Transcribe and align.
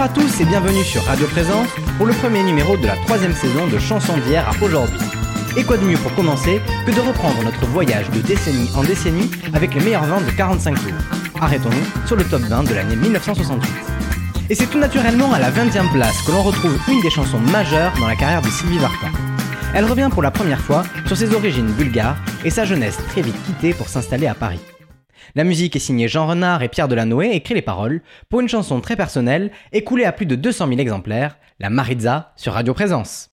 Bonjour 0.00 0.12
à 0.12 0.18
tous 0.22 0.40
et 0.40 0.46
bienvenue 0.46 0.82
sur 0.82 1.04
Radio 1.04 1.26
Présence 1.26 1.68
pour 1.98 2.06
le 2.06 2.14
premier 2.14 2.42
numéro 2.42 2.74
de 2.74 2.86
la 2.86 2.96
troisième 3.04 3.34
saison 3.34 3.66
de 3.66 3.78
Chansons 3.78 4.16
d'hier 4.16 4.48
à 4.48 4.64
aujourd'hui. 4.64 4.98
Et 5.58 5.62
quoi 5.62 5.76
de 5.76 5.84
mieux 5.84 5.98
pour 5.98 6.14
commencer 6.14 6.58
que 6.86 6.90
de 6.90 7.00
reprendre 7.00 7.42
notre 7.44 7.66
voyage 7.66 8.08
de 8.08 8.22
décennie 8.22 8.70
en 8.74 8.82
décennie 8.82 9.30
avec 9.52 9.74
les 9.74 9.80
meilleures 9.80 10.06
ventes 10.06 10.24
de 10.24 10.30
45 10.30 10.74
tours. 10.76 11.42
Arrêtons-nous 11.42 12.06
sur 12.06 12.16
le 12.16 12.24
top 12.24 12.40
20 12.40 12.62
de 12.70 12.74
l'année 12.76 12.96
1968. 12.96 13.70
Et 14.48 14.54
c'est 14.54 14.68
tout 14.68 14.78
naturellement 14.78 15.34
à 15.34 15.38
la 15.38 15.50
20e 15.50 15.92
place 15.92 16.22
que 16.22 16.32
l'on 16.32 16.44
retrouve 16.44 16.78
une 16.88 17.02
des 17.02 17.10
chansons 17.10 17.40
majeures 17.52 17.92
dans 18.00 18.08
la 18.08 18.16
carrière 18.16 18.40
de 18.40 18.48
Sylvie 18.48 18.78
Vartan. 18.78 19.10
Elle 19.74 19.84
revient 19.84 20.08
pour 20.10 20.22
la 20.22 20.30
première 20.30 20.62
fois 20.62 20.82
sur 21.04 21.16
ses 21.18 21.34
origines 21.34 21.72
bulgares 21.72 22.16
et 22.42 22.48
sa 22.48 22.64
jeunesse 22.64 22.96
très 23.10 23.20
vite 23.20 23.36
quittée 23.44 23.74
pour 23.74 23.90
s'installer 23.90 24.28
à 24.28 24.34
Paris. 24.34 24.60
La 25.34 25.44
musique 25.44 25.76
est 25.76 25.80
signée 25.80 26.08
Jean 26.08 26.26
Renard 26.26 26.62
et 26.62 26.68
Pierre 26.68 26.88
Delanoë 26.88 27.34
écrit 27.34 27.54
les 27.54 27.62
paroles 27.62 28.02
pour 28.28 28.40
une 28.40 28.48
chanson 28.48 28.80
très 28.80 28.96
personnelle 28.96 29.50
écoulée 29.72 30.04
à 30.04 30.12
plus 30.12 30.26
de 30.26 30.34
200 30.34 30.68
000 30.68 30.80
exemplaires, 30.80 31.38
La 31.58 31.70
Maritza 31.70 32.32
sur 32.36 32.52
Radio 32.54 32.74
Présence. 32.74 33.29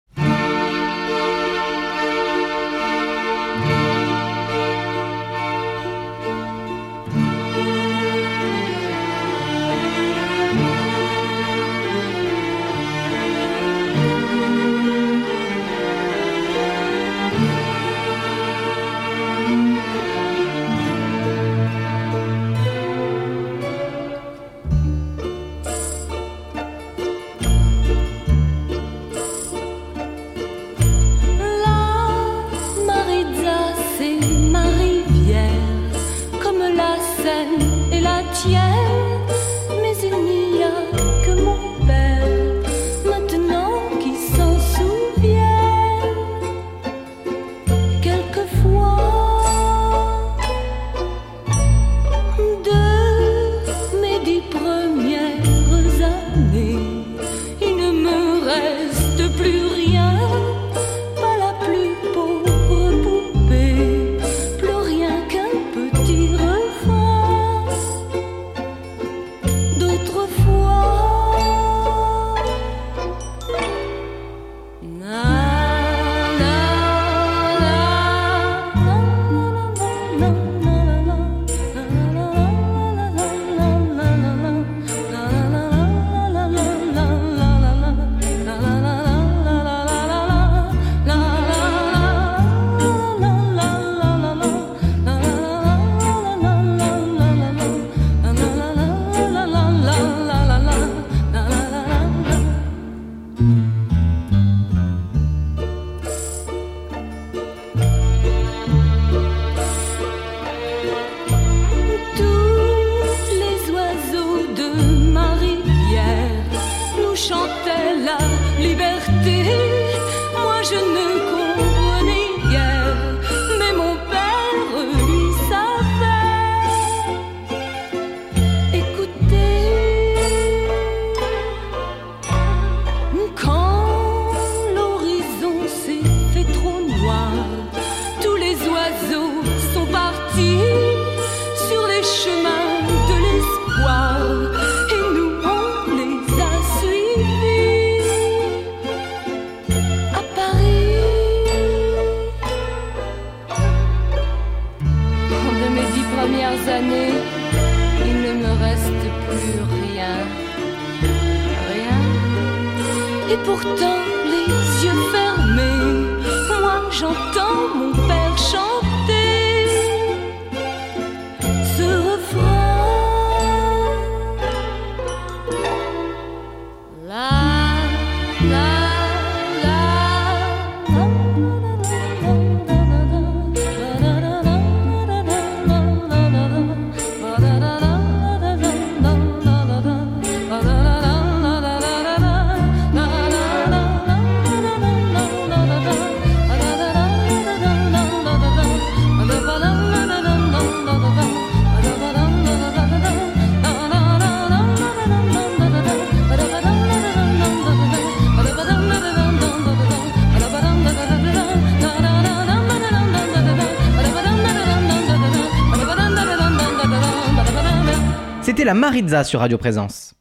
La 218.68 218.74
Maritza 218.74 219.24
sur 219.24 219.40
Radio 219.40 219.58
Présence. 219.58 220.14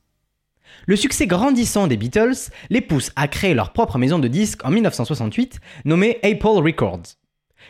Le 0.86 0.94
succès 0.94 1.26
grandissant 1.26 1.88
des 1.88 1.96
Beatles 1.96 2.52
les 2.70 2.80
pousse 2.80 3.10
à 3.16 3.26
créer 3.26 3.54
leur 3.54 3.72
propre 3.72 3.98
maison 3.98 4.20
de 4.20 4.28
disques 4.28 4.64
en 4.64 4.70
1968, 4.70 5.58
nommée 5.84 6.20
Apple 6.22 6.62
Records. 6.62 7.16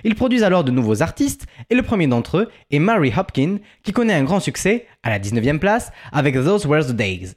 Ils 0.05 0.15
produisent 0.15 0.43
alors 0.43 0.65
de 0.65 0.71
nouveaux 0.71 1.01
artistes, 1.01 1.47
et 1.71 1.75
le 1.75 1.83
premier 1.83 2.09
d'entre 2.09 2.37
eux 2.37 2.51
est 2.71 2.79
Mary 2.79 3.11
Hopkin, 3.17 3.57
qui 3.85 3.95
connaît 3.95 4.13
un 4.13 4.25
grand 4.25 4.39
succès, 4.39 4.87
à 5.03 5.09
la 5.09 5.19
19e 5.19 5.59
place, 5.59 5.93
avec 6.13 6.35
Those 6.35 6.67
Were 6.67 6.85
the 6.85 6.93
Days. 6.93 7.37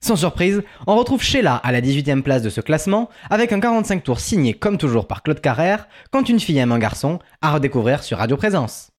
Sans 0.00 0.16
surprise, 0.16 0.64
on 0.88 0.96
retrouve 0.96 1.22
Sheila 1.22 1.54
à 1.54 1.70
la 1.70 1.80
18e 1.80 2.22
place 2.22 2.42
de 2.42 2.50
ce 2.50 2.60
classement, 2.60 3.10
avec 3.30 3.52
un 3.52 3.60
45 3.60 4.02
tours 4.02 4.18
signé 4.18 4.54
comme 4.54 4.76
toujours 4.76 5.06
par 5.06 5.22
Claude 5.22 5.40
Carrère, 5.40 5.86
quand 6.10 6.28
une 6.28 6.40
fille 6.40 6.58
aime 6.58 6.72
un 6.72 6.80
garçon, 6.80 7.20
à 7.42 7.52
redécouvrir 7.52 8.02
sur 8.02 8.18
Radio 8.18 8.36
Présence. 8.36 8.90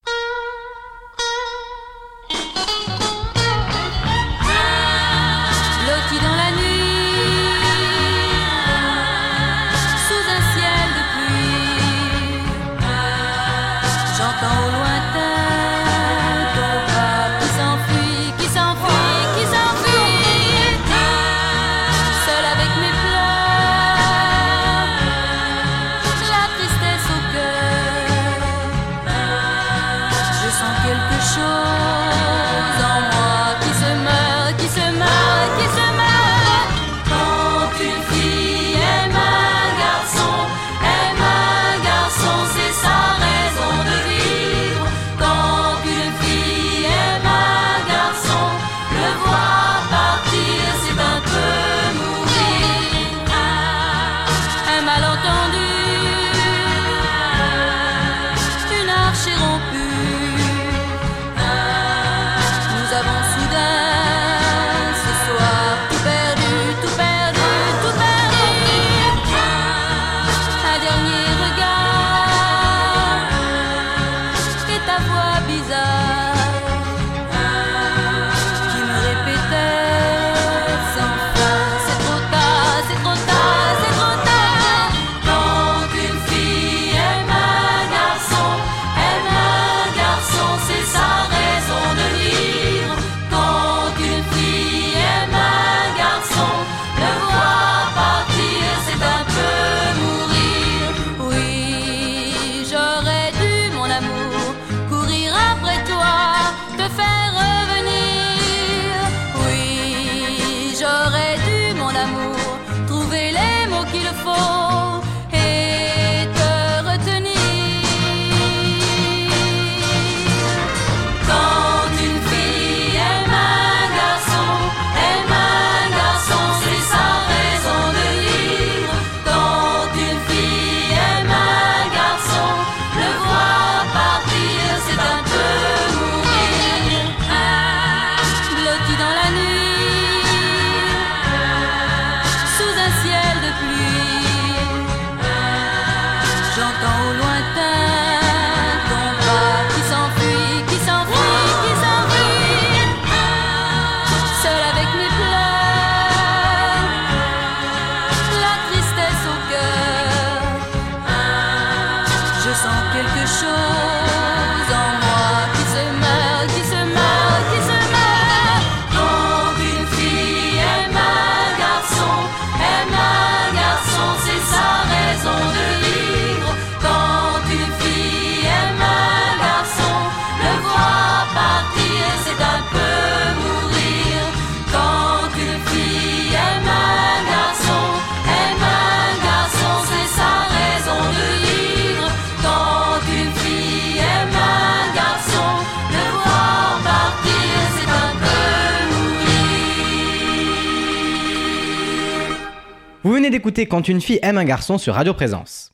D'écouter 203.34 203.66
Quand 203.66 203.88
une 203.88 204.00
fille 204.00 204.20
aime 204.22 204.38
un 204.38 204.44
garçon 204.44 204.78
sur 204.78 204.94
Radio 204.94 205.12
Présence. 205.12 205.72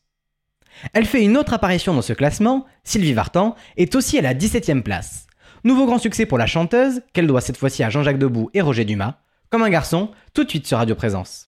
Elle 0.94 1.06
fait 1.06 1.25
une 1.25 1.35
autre 1.35 1.51
apparition 1.51 1.94
dans 1.94 2.01
ce 2.01 2.13
classement, 2.13 2.65
Sylvie 2.85 3.11
Vartan, 3.11 3.53
est 3.75 3.95
aussi 3.95 4.17
à 4.17 4.21
la 4.21 4.33
17ème 4.33 4.81
place. 4.81 5.27
Nouveau 5.65 5.85
grand 5.85 5.97
succès 5.97 6.25
pour 6.25 6.38
la 6.38 6.45
chanteuse, 6.45 7.01
qu'elle 7.11 7.27
doit 7.27 7.41
cette 7.41 7.57
fois-ci 7.57 7.83
à 7.83 7.89
Jean-Jacques 7.89 8.17
Debout 8.17 8.50
et 8.53 8.61
Roger 8.61 8.85
Dumas. 8.85 9.15
Comme 9.50 9.63
un 9.63 9.69
garçon, 9.69 10.11
tout 10.33 10.45
de 10.45 10.50
suite 10.50 10.67
sur 10.67 10.77
Radio 10.77 10.95
Présence. 10.95 11.49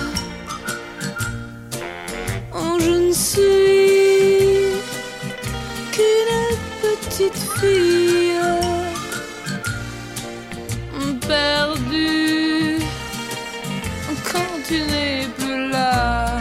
Oh, 2.53 2.77
je 2.79 2.89
ne 2.89 3.13
suis 3.13 4.73
qu'une 5.93 6.57
petite 6.81 7.37
fille 7.59 8.31
perdue 11.27 12.77
quand 14.31 14.53
tu 14.67 14.81
n'es 14.81 15.27
plus 15.37 15.69
là. 15.69 16.37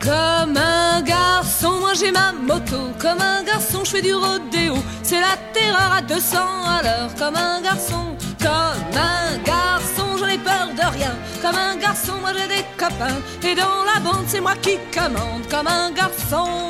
Comme 0.00 0.56
un 0.56 1.02
garçon, 1.02 1.72
moi 1.80 1.92
j'ai 1.94 2.10
ma 2.10 2.32
moto. 2.32 2.80
Comme 2.98 3.20
un 3.20 3.42
garçon, 3.42 3.84
je 3.84 3.90
fais 3.90 4.02
du 4.02 4.14
rodéo. 4.14 4.74
C'est 5.02 5.20
la 5.20 5.36
terreur 5.52 5.92
à 5.98 6.02
200 6.02 6.38
à 6.76 6.82
l'heure. 6.82 7.10
Comme 7.18 7.36
un 7.36 7.60
garçon, 7.60 8.16
comme 8.40 8.96
un 8.96 9.36
garçon, 9.44 10.16
j'en 10.18 10.28
ai 10.28 10.38
peur 10.38 10.68
de 10.74 10.96
rien. 10.96 11.14
Comme 11.52 11.60
un 11.60 11.76
garçon, 11.76 12.14
moi 12.22 12.30
j'ai 12.32 12.48
des 12.48 12.64
copains. 12.78 13.20
Et 13.42 13.54
dans 13.54 13.84
la 13.84 14.00
bande, 14.00 14.24
c'est 14.26 14.40
moi 14.40 14.54
qui 14.62 14.78
commande. 14.90 15.46
Comme 15.50 15.66
un 15.66 15.90
garçon. 15.90 16.68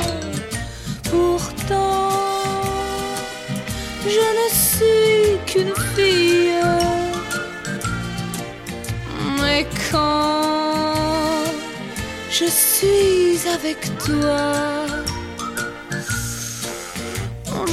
Pourtant, 1.08 2.10
je 4.04 4.26
ne 4.38 4.48
suis 4.50 5.38
qu'une 5.46 5.74
fille. 5.94 6.54
Mais 9.40 9.66
quand 9.92 11.44
je 12.28 12.46
suis 12.46 13.48
avec 13.48 13.78
toi, 13.98 14.52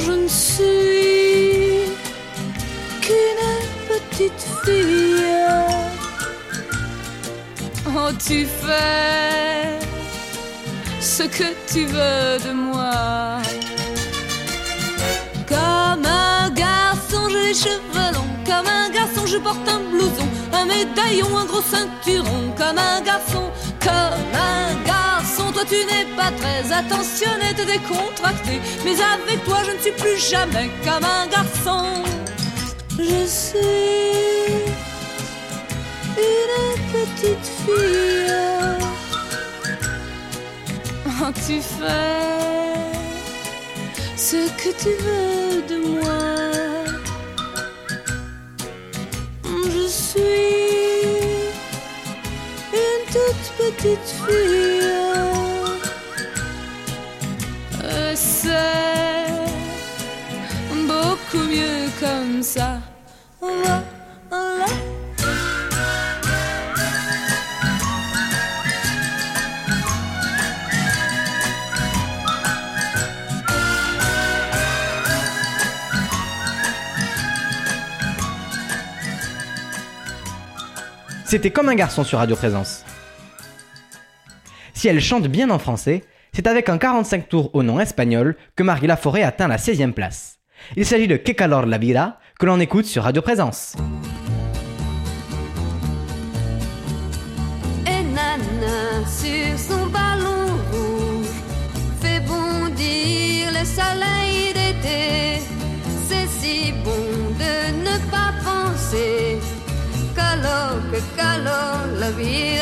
je 0.06 0.12
ne 0.12 0.28
suis 0.28 1.90
qu'une 3.00 3.46
petite 3.88 4.46
fille. 4.64 5.89
Oh, 7.92 8.12
tu 8.24 8.46
fais 8.46 9.78
ce 11.00 11.24
que 11.24 11.48
tu 11.66 11.86
veux 11.86 12.38
de 12.46 12.52
moi. 12.52 13.38
Comme 15.48 16.04
un 16.06 16.50
garçon, 16.50 17.28
j'ai 17.30 17.48
les 17.48 17.54
cheveux 17.54 18.12
longs. 18.14 18.36
Comme 18.46 18.68
un 18.68 18.90
garçon, 18.90 19.26
je 19.26 19.38
porte 19.38 19.68
un 19.68 19.80
blouson, 19.90 20.28
un 20.52 20.66
médaillon, 20.66 21.36
un 21.36 21.46
gros 21.46 21.62
ceinturon. 21.62 22.54
Comme 22.56 22.78
un 22.78 23.00
garçon, 23.00 23.50
comme 23.82 24.34
un 24.34 24.84
garçon, 24.86 25.50
toi 25.52 25.64
tu 25.68 25.84
n'es 25.86 26.06
pas 26.16 26.30
très 26.30 26.72
attentionné, 26.72 27.54
t'es 27.56 27.64
décontracté. 27.64 28.60
Mais 28.84 28.96
avec 29.00 29.44
toi, 29.44 29.58
je 29.66 29.72
ne 29.72 29.78
suis 29.78 29.92
plus 29.92 30.18
jamais 30.30 30.70
comme 30.84 31.04
un 31.04 31.26
garçon. 31.26 32.04
Je 32.98 33.26
suis 33.26 34.89
une 36.20 36.80
petite 36.92 37.48
fille. 37.64 38.34
Oh, 41.22 41.32
tu 41.46 41.60
fais 41.60 42.30
ce 44.16 44.40
que 44.60 44.70
tu 44.82 44.92
veux 45.04 45.62
de 45.68 45.78
moi. 45.88 46.22
Je 49.44 49.86
suis 49.86 50.70
une 52.72 53.04
toute 53.14 53.46
petite 53.58 54.08
fille. 54.24 54.88
C'est 58.14 59.30
beaucoup 60.86 61.44
mieux 61.48 61.88
comme 62.00 62.42
ça. 62.42 62.70
C'était 81.30 81.52
comme 81.52 81.68
un 81.68 81.76
garçon 81.76 82.02
sur 82.02 82.18
Radio 82.18 82.34
Présence. 82.34 82.84
Si 84.74 84.88
elle 84.88 85.00
chante 85.00 85.28
bien 85.28 85.48
en 85.50 85.60
français, 85.60 86.02
c'est 86.32 86.48
avec 86.48 86.68
un 86.68 86.76
45 86.76 87.28
tours 87.28 87.50
au 87.54 87.62
nom 87.62 87.78
espagnol 87.78 88.36
que 88.56 88.64
Marie 88.64 88.88
Laforêt 88.88 89.22
atteint 89.22 89.46
la 89.46 89.56
16e 89.56 89.92
place. 89.92 90.40
Il 90.74 90.84
s'agit 90.84 91.06
de 91.06 91.16
Que 91.16 91.30
calor 91.30 91.66
la 91.66 91.78
vida 91.78 92.18
que 92.40 92.46
l'on 92.46 92.58
écoute 92.58 92.86
sur 92.86 93.04
Radio 93.04 93.22
Présence. 93.22 93.76
Et 112.18 112.58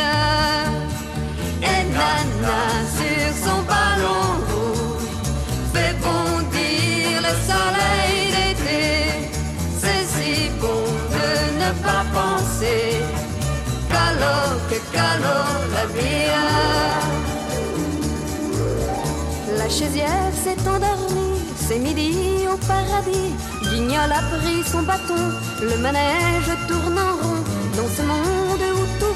Nana 1.92 2.60
sur 2.96 3.30
son 3.44 3.62
ballon 3.62 4.26
rouge 4.48 5.08
fait 5.72 5.94
bondir 6.02 7.22
le 7.26 7.32
soleil 7.48 8.18
d'été. 8.34 8.82
C'est 9.80 10.04
si 10.04 10.50
bon 10.60 10.84
de 11.14 11.28
ne 11.64 11.70
pas 11.82 12.04
penser 12.12 13.02
calor, 13.88 14.50
que 14.68 14.78
calor 14.94 15.50
la 15.72 15.84
vida. 15.94 16.44
La 19.56 19.68
chaisière 19.70 20.32
s'est 20.44 20.60
endormie, 20.68 21.40
c'est 21.56 21.78
midi 21.78 22.12
au 22.52 22.56
paradis. 22.66 23.32
Guignol 23.62 24.12
a 24.12 24.22
pris 24.36 24.62
son 24.70 24.82
bâton, 24.82 25.32
le 25.62 25.76
manège 25.78 26.52
tourne 26.68 26.98
en 26.98 27.12
rond. 27.22 27.42
Dans 27.76 27.88
ce 27.96 28.02
monde 28.02 28.37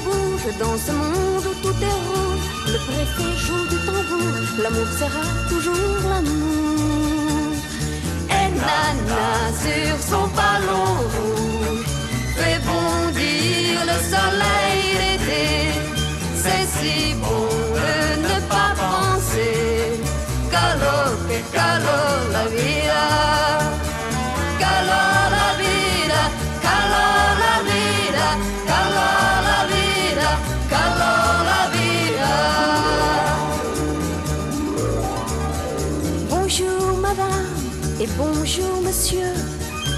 bouge, 0.03 0.47
dans 0.59 0.77
ce 0.85 0.91
monde 0.91 1.45
où 1.51 1.55
tout 1.63 1.77
est 1.89 1.99
rouge, 2.07 2.45
le 2.73 2.79
préfet 2.87 3.33
joue 3.45 3.65
du 3.71 3.77
tambour, 3.85 4.35
l'amour 4.61 4.89
sera 4.99 5.23
toujours 5.49 5.99
l'amour. 6.09 7.53
Et 8.29 8.49
Nana 8.61 9.29
sur 9.63 9.95
son 10.09 10.27
ballon 10.37 10.91
rouge 11.15 11.85
fait 12.35 12.59
bondir 12.67 13.75
le 13.91 13.97
soleil 14.13 14.83
d'été. 15.01 15.43
C'est 16.43 16.67
si 16.75 17.13
bon 17.15 17.47
de 17.77 17.95
ne 18.27 18.37
pas 18.51 18.71
penser 18.83 20.01
calor, 20.51 21.11
que 21.27 21.39
calor 21.55 22.19
la 22.31 22.45
vida. 22.47 23.62
Et 38.03 38.09
bonjour 38.17 38.81
monsieur. 38.81 39.31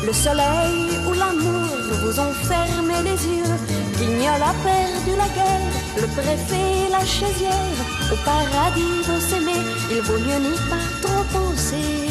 Le 0.06 0.14
soleil 0.14 0.82
ou 1.08 1.14
l'amour 1.14 1.76
vous 2.02 2.20
ont 2.20 2.36
fermé 2.52 2.98
les 3.04 3.20
yeux. 3.34 3.56
Guignol 3.98 4.42
a 4.52 4.54
perdu 4.70 5.12
la 5.22 5.30
guerre, 5.38 5.76
le 6.02 6.08
préfet 6.20 6.90
la 6.92 7.04
chaisière. 7.04 7.80
Au 8.14 8.18
paradis 8.24 9.02
vont 9.08 9.20
s'aimer, 9.20 9.62
il 9.92 10.02
vaut 10.02 10.20
mieux 10.20 10.42
n'y 10.48 10.58
pas 10.72 10.88
trop 11.02 11.24
penser. 11.38 12.10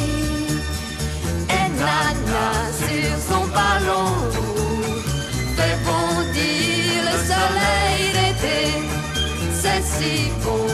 Et 1.59 1.69
Nana 1.79 2.49
sur 2.83 3.15
son 3.29 3.45
ballon 3.59 4.11
fait 5.57 5.79
le 7.09 7.17
soleil 7.31 8.03
d'été. 8.17 8.61
C'est 9.61 9.85
si 9.95 10.31
bon 10.43 10.67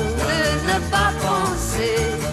ne 0.69 0.79
pas 0.91 1.13
penser 1.27 2.31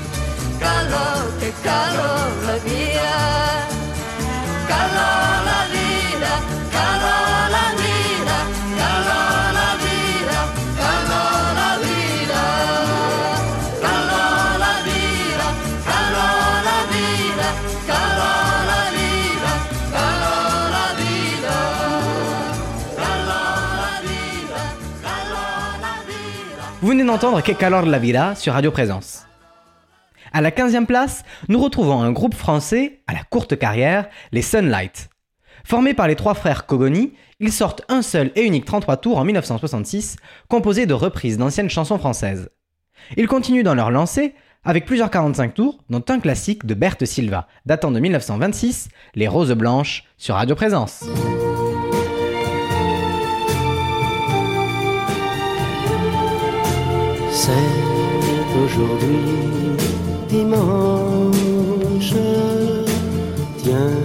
Vous 26.87 26.89
venez 26.89 27.03
d'entendre 27.03 27.41
Que 27.41 27.51
calor 27.51 27.85
la 27.85 27.99
vida 27.99 28.33
sur 28.35 28.53
Radio 28.53 28.71
Présence. 28.71 29.27
À 30.33 30.41
la 30.41 30.51
15e 30.51 30.85
place, 30.85 31.23
nous 31.47 31.59
retrouvons 31.59 32.01
un 32.01 32.11
groupe 32.11 32.35
français 32.35 33.01
à 33.07 33.13
la 33.13 33.23
courte 33.23 33.57
carrière, 33.57 34.07
les 34.31 34.41
Sunlight. 34.41 35.09
Formés 35.63 35.93
par 35.93 36.07
les 36.07 36.15
trois 36.15 36.33
frères 36.33 36.65
Cogoni, 36.65 37.13
ils 37.39 37.51
sortent 37.51 37.83
un 37.89 38.01
seul 38.01 38.31
et 38.35 38.43
unique 38.43 38.65
33 38.65 38.97
tours 38.97 39.17
en 39.17 39.25
1966, 39.25 40.17
composé 40.47 40.85
de 40.85 40.93
reprises 40.93 41.37
d'anciennes 41.37 41.69
chansons 41.69 41.97
françaises. 41.97 42.49
Ils 43.15 43.27
continuent 43.27 43.63
dans 43.63 43.75
leur 43.75 43.91
lancée 43.91 44.33
avec 44.63 44.85
plusieurs 44.85 45.11
45 45.11 45.53
tours, 45.53 45.77
dont 45.89 46.03
un 46.09 46.19
classique 46.19 46.65
de 46.65 46.73
Berthe 46.73 47.05
Silva, 47.05 47.47
datant 47.65 47.91
de 47.91 47.99
1926, 47.99 48.89
Les 49.15 49.27
Roses 49.27 49.53
Blanches, 49.53 50.03
sur 50.17 50.35
Radio 50.35 50.55
Présence. 50.55 51.05
C'est 57.31 57.51
aujourd'hui 58.61 59.86
dimanche. 60.29 62.15
Tiens, 63.63 63.99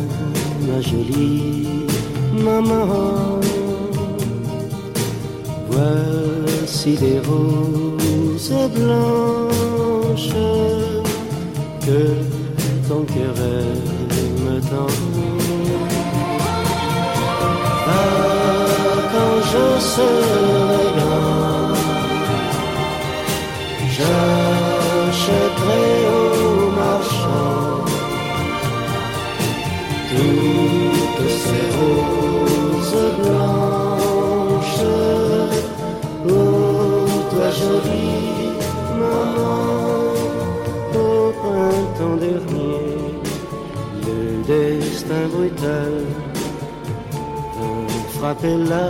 ma 0.67 0.81
jolie 0.81 1.87
maman, 2.33 3.41
voici 5.71 6.97
des 6.97 7.21
roses 7.21 8.53
blanches 8.75 10.37
que 11.87 12.01
ton 12.89 13.03
cœur 13.05 13.37
aime 13.39 14.61
tant. 14.71 14.95
Ah, 17.87 17.93
quand 19.13 19.37
je 19.53 19.65
serai 19.81 20.85
grand. 20.97 21.73
J'achèterai 25.03 26.12
toutes 31.17 31.39
ces 31.47 31.67
roses 31.79 33.07
blanches. 33.19 34.87
Oh, 36.29 36.33
toi 37.31 37.49
jolie 37.61 38.53
maman, 38.99 40.15
au 40.95 41.33
printemps 41.41 42.17
dernier, 42.17 42.81
le 44.07 44.21
destin 44.47 45.25
brutal 45.35 45.93
vint 48.23 48.37
la 48.71 48.89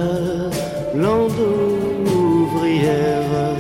blonde 0.95 1.33
ouvrière 2.05 3.57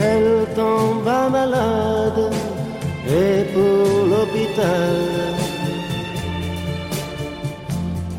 elle 0.00 0.46
tomba 0.54 1.28
malade 1.28 2.32
et 3.06 3.44
pour 3.52 4.06
l'hôpital. 4.10 5.15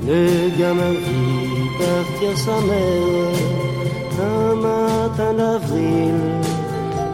Le 0.07 0.49
gamin 0.57 0.93
vit 1.05 1.69
partir 1.77 2.37
sa 2.37 2.61
mère 2.61 3.57
un 4.23 4.55
matin 4.55 5.33
d'avril 5.33 6.15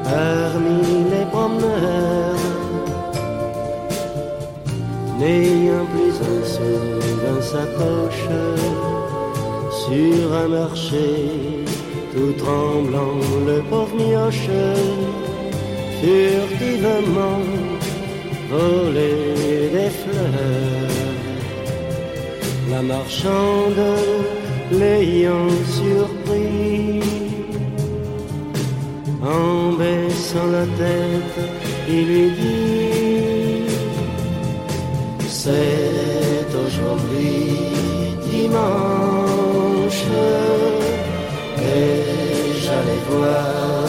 parmi 0.03 0.79
les 1.11 1.25
promeneurs. 1.31 2.43
N'ayant 5.19 5.85
plus 5.91 6.15
un 6.31 6.41
sou 6.53 6.75
dans 7.25 7.41
sa 7.41 7.63
poche, 7.77 8.29
sur 9.85 10.33
un 10.43 10.47
marché, 10.49 11.09
tout 12.13 12.33
tremblant, 12.43 13.17
le 13.47 13.61
pauvre 13.71 13.95
mioche 13.95 14.49
furtivement 15.99 17.41
volait 18.51 19.69
des 19.73 19.89
fleurs. 19.89 20.92
La 22.73 22.81
marchande 22.81 23.85
l'ayant 24.71 25.49
surpris, 25.77 27.01
en 29.21 29.73
baissant 29.73 30.47
la 30.57 30.65
tête, 30.81 31.37
il 31.87 32.03
lui 32.11 32.29
dit 32.31 33.75
C'est 35.29 36.49
aujourd'hui 36.65 37.45
dimanche 38.31 40.05
et 41.59 41.95
j'allais 42.63 43.03
voir 43.11 43.85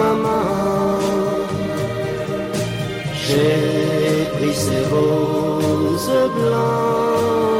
maman. 0.00 0.98
J'ai 3.26 4.26
pris 4.34 4.54
ces 4.66 4.82
roses 4.92 6.10
blanches. 6.36 7.53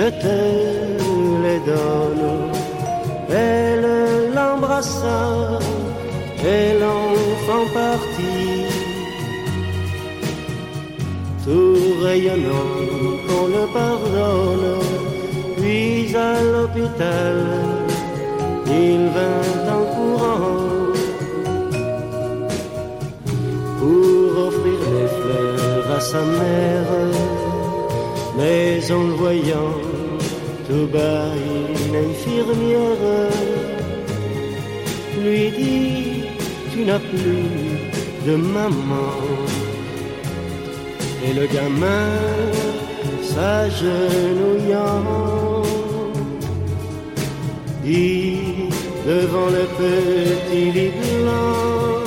Je 0.00 0.08
te 0.24 0.38
les 1.44 1.60
donne. 1.70 2.26
Elle 3.28 3.86
l'embrassa 4.34 5.22
et 6.52 6.68
l'enfant 6.82 7.64
partit 7.80 8.64
tout 11.44 11.82
rayonnant 12.06 12.76
qu'on 13.26 13.46
le 13.56 13.64
pardonne. 13.78 14.70
Puis 15.58 16.16
à 16.30 16.34
l'hôpital, 16.52 17.38
il 18.66 19.00
vint 19.16 19.58
en 19.76 19.84
courant 19.94 20.60
pour 23.78 24.30
offrir 24.46 24.80
les 24.96 25.08
fleurs 25.18 25.96
à 25.98 26.00
sa 26.00 26.22
mère. 26.38 26.90
Mais 28.38 28.92
en 28.92 29.02
le 29.08 29.14
voyant, 29.22 29.89
tout 30.70 30.86
bas, 30.86 31.32
une 31.88 31.96
infirmière 32.08 33.04
lui 35.20 35.50
dit, 35.58 36.22
tu 36.72 36.84
n'as 36.84 37.00
plus 37.00 37.48
de 38.26 38.34
maman. 38.36 39.12
Et 41.24 41.32
le 41.34 41.46
gamin 41.46 42.06
s'agenouillant 43.30 45.02
dit 47.84 48.38
devant 49.06 49.50
le 49.58 49.64
petit 49.80 50.66
lit 50.76 50.92
blanc 51.00 52.04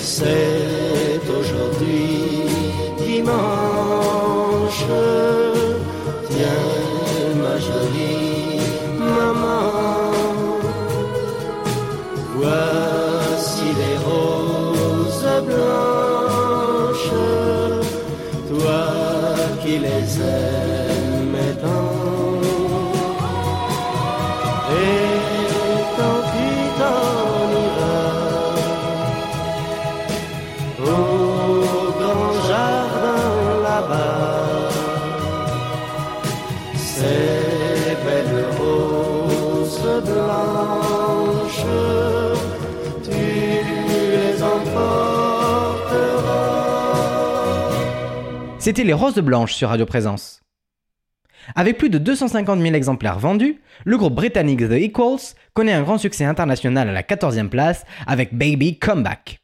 C'est 0.00 1.20
aujourd'hui 1.38 2.10
dimanche 3.06 4.86
C'était 48.70 48.84
les 48.84 48.92
Roses 48.92 49.18
Blanches 49.18 49.54
sur 49.54 49.70
Radio 49.70 49.84
Présence. 49.84 50.42
Avec 51.56 51.76
plus 51.76 51.90
de 51.90 51.98
250 51.98 52.60
000 52.60 52.72
exemplaires 52.76 53.18
vendus, 53.18 53.60
le 53.84 53.98
groupe 53.98 54.14
britannique 54.14 54.60
The 54.60 54.74
Equals 54.74 55.34
connaît 55.54 55.72
un 55.72 55.82
grand 55.82 55.98
succès 55.98 56.24
international 56.24 56.88
à 56.88 56.92
la 56.92 57.02
14e 57.02 57.48
place 57.48 57.84
avec 58.06 58.32
Baby 58.32 58.78
Comeback. 58.78 59.40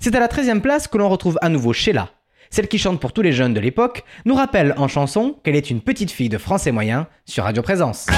C'est 0.00 0.16
à 0.16 0.18
la 0.18 0.26
13e 0.26 0.62
place 0.62 0.88
que 0.88 0.98
l'on 0.98 1.08
retrouve 1.08 1.38
à 1.42 1.48
nouveau 1.48 1.72
Sheila. 1.72 2.08
Celle 2.50 2.66
qui 2.66 2.78
chante 2.78 2.98
pour 2.98 3.12
tous 3.12 3.22
les 3.22 3.32
jeunes 3.32 3.54
de 3.54 3.60
l'époque 3.60 4.02
nous 4.24 4.34
rappelle 4.34 4.74
en 4.78 4.88
chanson 4.88 5.36
qu'elle 5.44 5.54
est 5.54 5.70
une 5.70 5.80
petite 5.80 6.10
fille 6.10 6.28
de 6.28 6.36
français 6.36 6.72
moyen 6.72 7.06
sur 7.26 7.44
Radio 7.44 7.62
Présence. 7.62 8.08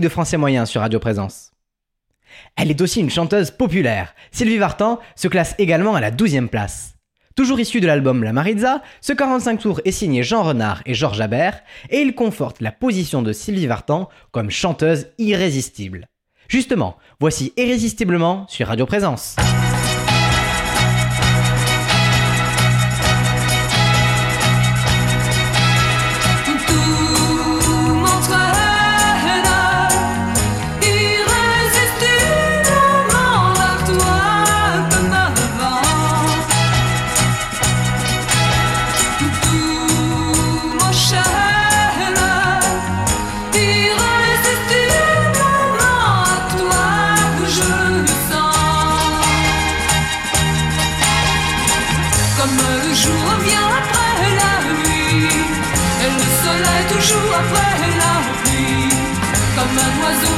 De 0.00 0.08
français 0.08 0.36
moyen 0.36 0.66
sur 0.66 0.80
Radio 0.80 0.98
Présence. 0.98 1.52
Elle 2.56 2.70
est 2.70 2.80
aussi 2.80 3.00
une 3.00 3.10
chanteuse 3.10 3.50
populaire. 3.50 4.14
Sylvie 4.32 4.58
Vartan 4.58 4.98
se 5.16 5.28
classe 5.28 5.54
également 5.58 5.94
à 5.94 6.00
la 6.00 6.10
12e 6.10 6.48
place. 6.48 6.94
Toujours 7.36 7.58
issu 7.58 7.80
de 7.80 7.86
l'album 7.86 8.22
La 8.22 8.32
Maritza, 8.32 8.82
ce 9.00 9.12
45 9.12 9.60
tours 9.60 9.80
est 9.84 9.90
signé 9.90 10.22
Jean 10.22 10.42
Renard 10.42 10.82
et 10.86 10.94
Georges 10.94 11.20
Habert 11.20 11.62
et 11.90 12.00
il 12.00 12.14
conforte 12.14 12.60
la 12.60 12.70
position 12.70 13.22
de 13.22 13.32
Sylvie 13.32 13.66
Vartan 13.66 14.08
comme 14.30 14.50
chanteuse 14.50 15.08
irrésistible. 15.18 16.08
Justement, 16.48 16.96
voici 17.20 17.52
Irrésistiblement 17.56 18.46
sur 18.48 18.68
Radio 18.68 18.86
Présence. 18.86 19.36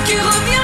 Qui 0.07 0.15
revient 0.15 0.56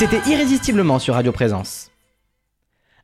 C'était 0.00 0.30
irrésistiblement 0.30 0.98
sur 0.98 1.12
Radio 1.12 1.30
Présence. 1.30 1.90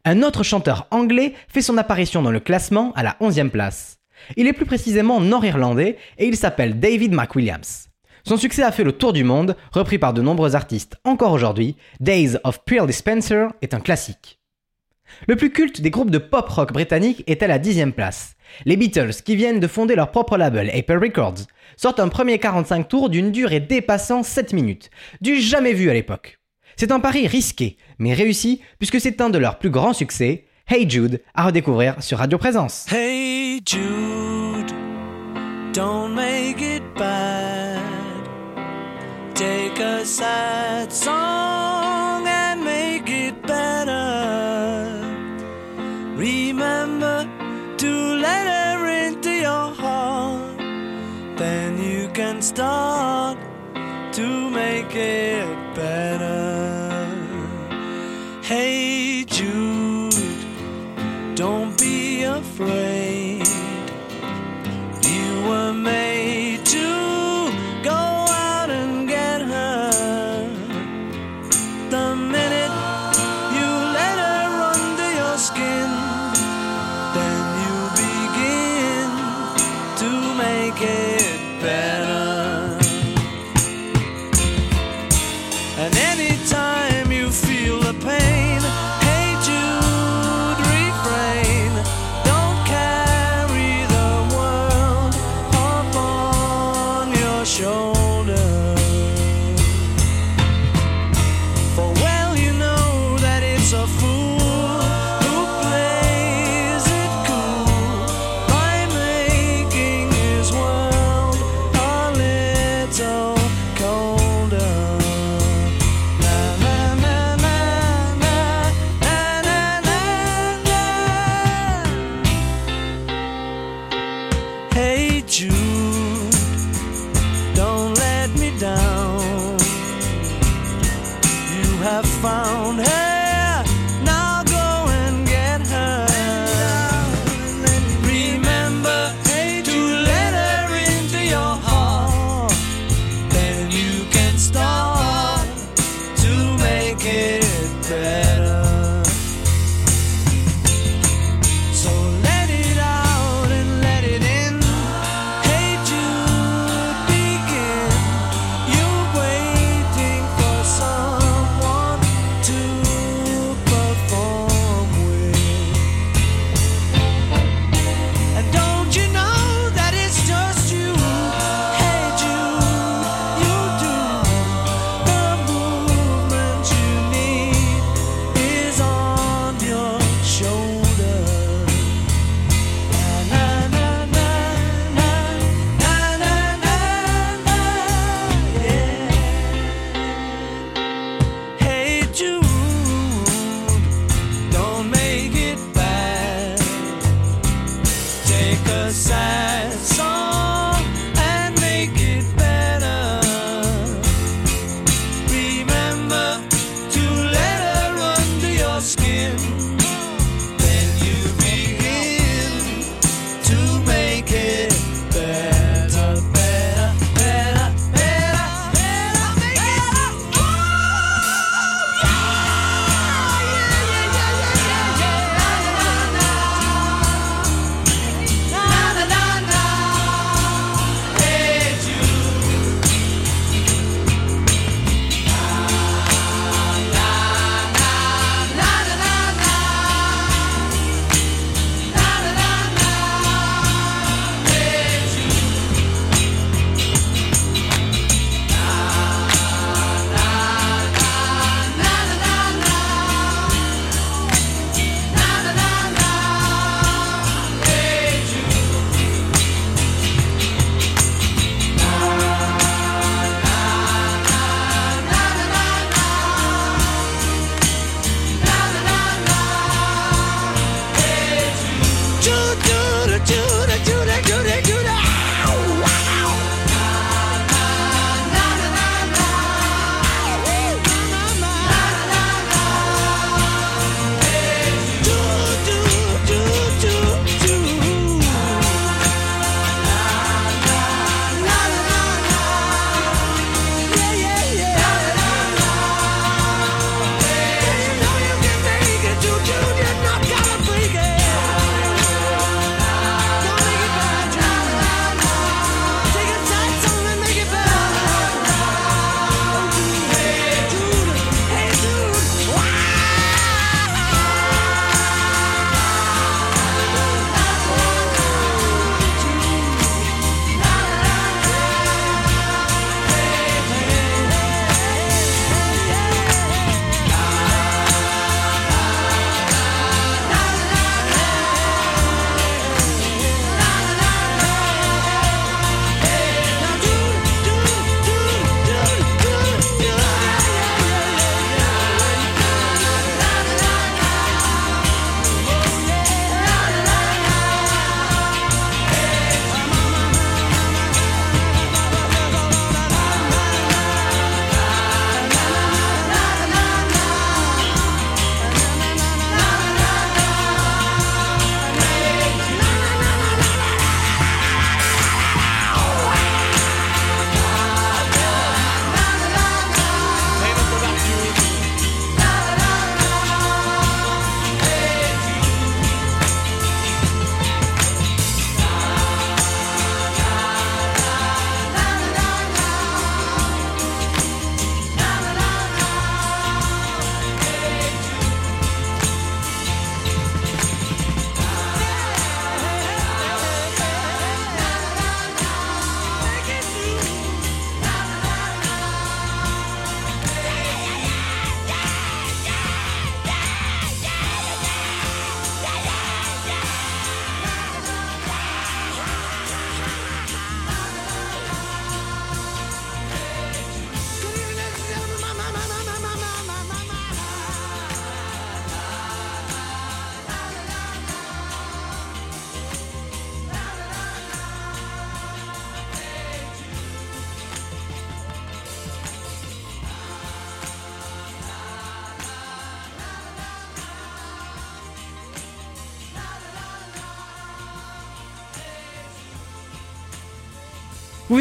Un 0.07 0.23
autre 0.23 0.43
chanteur 0.43 0.87
anglais 0.91 1.35
fait 1.47 1.61
son 1.61 1.77
apparition 1.77 2.23
dans 2.23 2.31
le 2.31 2.41
classement 2.41 2.95
à 2.95 3.03
la 3.03 3.19
11e 3.21 3.51
place. 3.51 3.99
Il 4.39 4.47
est 4.47 4.55
plus 4.55 4.65
précisément 4.65 5.21
nord-irlandais 5.21 5.99
et 6.17 6.27
il 6.27 6.39
s'appelle 6.39 6.81
David 6.81 7.13
McWilliams. 7.13 7.91
Son 8.25 8.39
succès 8.39 8.63
a 8.63 8.73
fait 8.73 8.83
le 8.83 8.93
tour 8.93 9.13
du 9.13 9.25
monde, 9.25 9.57
repris 9.73 9.99
par 9.99 10.15
de 10.15 10.23
nombreux 10.23 10.57
artistes 10.57 10.97
encore 11.05 11.33
aujourd'hui. 11.33 11.77
Days 12.01 12.39
of 12.45 12.65
Pure 12.65 12.87
Dispenser 12.87 13.49
est 13.61 13.75
un 13.75 13.81
classique. 13.81 14.41
Le 15.29 15.37
plus 15.37 15.53
culte 15.53 15.83
des 15.83 15.91
groupes 15.91 16.11
de 16.11 16.17
pop 16.17 16.49
rock 16.49 16.73
britanniques 16.73 17.25
est 17.27 17.43
à 17.43 17.47
la 17.47 17.59
10e 17.59 17.93
place. 17.93 18.37
Les 18.65 18.79
Beatles, 18.79 19.23
qui 19.23 19.37
viennent 19.37 19.61
de 19.61 19.67
fonder 19.67 19.97
leur 19.97 20.13
propre 20.13 20.39
label 20.39 20.71
Apple 20.71 20.97
Records, 20.97 21.45
sortent 21.77 22.01
un 22.01 22.09
premier 22.09 22.39
45 22.39 22.89
tours 22.89 23.11
d'une 23.11 23.33
durée 23.33 23.61
dépassant 23.61 24.23
7 24.23 24.55
minutes, 24.55 24.89
du 25.21 25.39
jamais 25.39 25.75
vu 25.75 25.91
à 25.91 25.93
l'époque. 25.93 26.39
C'est 26.79 26.93
un 26.93 27.01
pari 27.01 27.27
risqué, 27.27 27.79
mais 27.99 28.13
réussi, 28.13 28.61
puisque 28.79 29.01
c'est 29.01 29.23
un 29.23 29.31
de 29.31 29.39
leurs 29.39 29.59
plus 29.59 29.71
grands 29.71 29.95
succès, 29.95 30.45
Hey 30.69 30.91
Jude, 30.91 31.23
à 31.35 31.47
redécouvrir 31.47 32.03
sur 32.03 32.19
Radio 32.19 32.37
Présence. 32.37 32.85
Hey 32.93 33.63
Jude, 33.65 34.71
don't 35.73 36.13
make 36.15 36.61
it 36.61 36.83
bad. 36.99 37.81
Take 39.35 39.81
a 39.81 40.05
sad 40.05 40.93
song 40.93 42.27
and 42.27 42.63
make 42.63 43.09
it 43.09 43.41
better. 43.47 44.91
Remember 46.17 47.27
to 47.79 48.17
let 48.17 48.47
her 48.47 49.09
into 49.09 49.31
your 49.31 49.73
heart. 49.79 50.59
Then 51.39 51.79
you 51.79 52.09
can 52.13 52.43
start 52.43 53.39
to 54.13 54.51
make 54.51 54.95
it 54.95 55.47
better. 55.75 56.56
Hey 58.47 59.25
Jude. 59.25 60.15
Don't 61.35 61.77
be 61.77 62.23
afraid. 62.23 63.45
You 65.03 65.49
were 65.49 65.73
made 65.73 66.65
to 66.65 67.06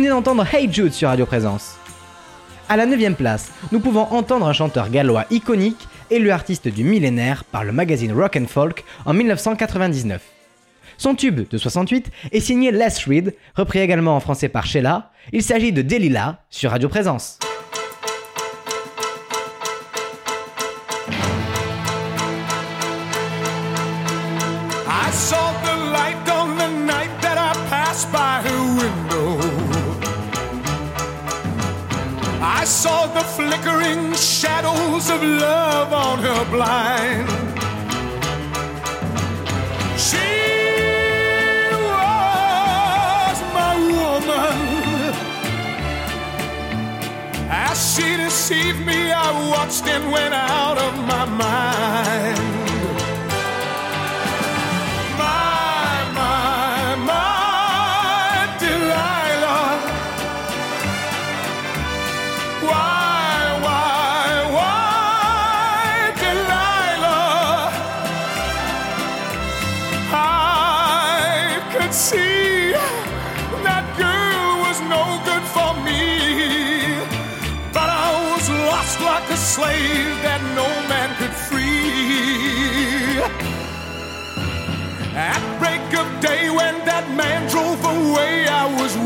d'entendre 0.10 0.46
Hey 0.54 0.72
Jude 0.72 0.94
sur 0.94 1.10
Radio 1.10 1.26
Présence. 1.26 1.78
À 2.68 2.78
la 2.78 2.86
9 2.86 3.16
place, 3.16 3.52
nous 3.72 3.80
pouvons 3.80 4.04
entendre 4.12 4.48
un 4.48 4.54
chanteur 4.54 4.90
gallois 4.90 5.26
iconique, 5.30 5.88
élu 6.10 6.32
artiste 6.32 6.68
du 6.68 6.84
millénaire 6.84 7.44
par 7.44 7.64
le 7.64 7.72
magazine 7.72 8.12
Rock 8.12 8.38
and 8.38 8.48
Folk 8.48 8.84
en 9.06 9.14
1999. 9.14 10.22
Son 10.98 11.16
tube 11.16 11.48
de 11.50 11.58
68 11.58 12.12
est 12.32 12.40
signé 12.40 12.72
Les 12.72 12.88
Reed, 13.06 13.36
repris 13.56 13.80
également 13.80 14.16
en 14.16 14.20
français 14.20 14.50
par 14.50 14.66
Sheila. 14.66 15.12
Il 15.32 15.44
s'agit 15.44 15.72
de 15.72 15.82
Delilah 15.82 16.40
sur 16.50 16.72
Radio 16.72 16.90
Présence. 16.90 17.40
Of 35.16 35.24
love 35.24 35.94
on 35.94 36.20
her 36.20 36.46
blind. 36.52 37.30
She 40.08 40.32
was 41.96 43.38
my 43.60 43.74
woman. 43.96 45.14
As 47.50 47.78
she 47.94 48.18
deceived 48.18 48.82
me, 48.86 49.12
I 49.12 49.32
watched 49.52 49.86
and 49.88 50.12
went 50.12 50.34
out 50.34 50.78
of 50.78 50.94
my 51.08 51.26
mind. 51.26 51.75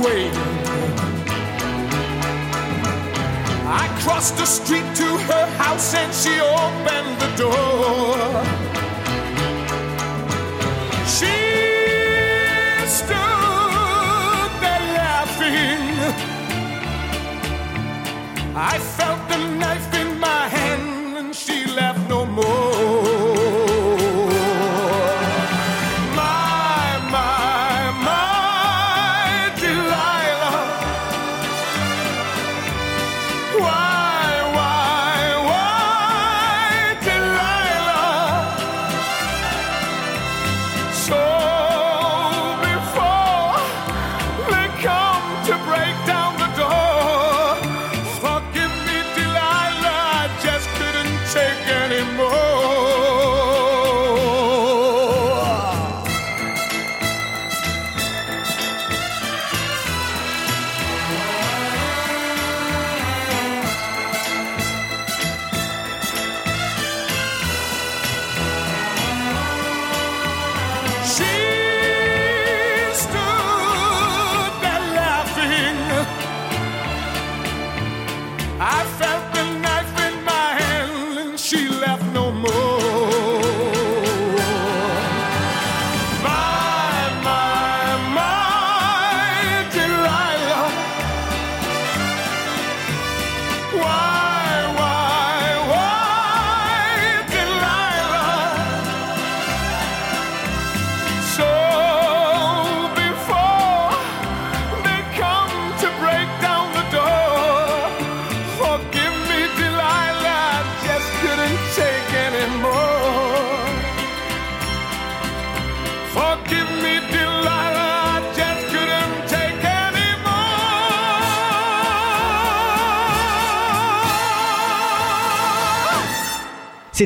Waiting. 0.03 0.33
I 3.81 3.87
crossed 4.01 4.37
the 4.37 4.45
street 4.45 4.87
to 4.95 5.09
her 5.29 5.45
house 5.63 5.93
and 5.93 6.13
she 6.13 6.33
opened 6.39 7.13
the 7.23 7.31
door. 7.43 8.17
She 11.15 11.35
stood 12.97 14.51
there 14.63 14.85
laughing. 15.01 15.89
I 18.55 18.77
felt 18.97 19.21
the 19.29 19.37
knife 19.59 19.93
in 20.01 20.08